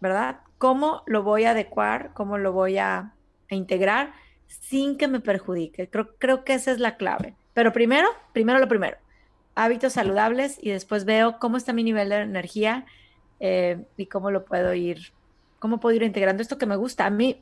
¿Verdad? 0.01 0.39
¿Cómo 0.59 1.03
lo 1.07 1.25
voy 1.25 1.45
a 1.45 1.51
adecuar? 1.51 2.13
¿Cómo 2.15 2.39
lo 2.39 2.53
voy 2.53 2.79
a, 2.79 3.13
integrar 3.51 4.15
sin 4.47 4.97
que 4.97 5.09
me 5.09 5.21
perjudique? 5.21 5.91
Creo, 5.91 6.17
creo 6.17 6.45
que 6.45 6.55
esa 6.55 6.71
es 6.71 6.79
la 6.79 6.97
clave. 6.97 7.35
Pero 7.53 7.73
primero, 7.73 8.09
primero 8.33 8.59
lo 8.61 8.69
primero, 8.69 8.97
hábitos 9.55 9.93
saludables 9.95 10.59
y 10.63 10.71
después 10.71 11.05
veo 11.05 11.39
cómo 11.39 11.57
está 11.57 11.73
mi 11.73 11.83
nivel 11.83 12.09
de 12.09 12.21
energía 12.21 12.87
eh, 13.41 13.85
y 13.97 14.07
cómo 14.07 14.31
lo 14.31 14.45
puedo 14.45 14.73
ir 14.73 15.13
cómo 15.63 15.79
puedo 15.79 15.95
ir 15.95 16.03
integrando 16.03 16.43
esto 16.43 16.59
que 16.59 16.67
me 16.67 16.75
gusta. 16.75 17.07
A 17.07 17.11
mí, 17.11 17.39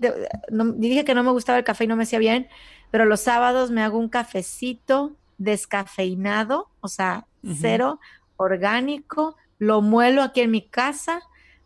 dije 0.76 1.06
que 1.06 1.14
no 1.14 1.22
me 1.22 1.30
gustaba 1.30 1.56
el 1.56 1.64
café 1.64 1.84
y 1.84 1.86
no 1.86 1.96
me 1.96 2.02
hacía 2.02 2.18
bien, 2.18 2.48
pero 2.90 3.06
los 3.06 3.20
sábados 3.20 3.70
me 3.70 3.80
hago 3.80 3.98
un 3.98 4.10
cafecito 4.10 5.16
descafeinado, 5.38 6.68
o 6.82 6.88
sea, 6.88 7.26
cero, 7.42 7.98
orgánico, 8.36 9.36
lo 9.58 9.80
muelo 9.80 10.20
aquí 10.20 10.42
en 10.42 10.50
mi 10.50 10.60
casa, 10.60 11.22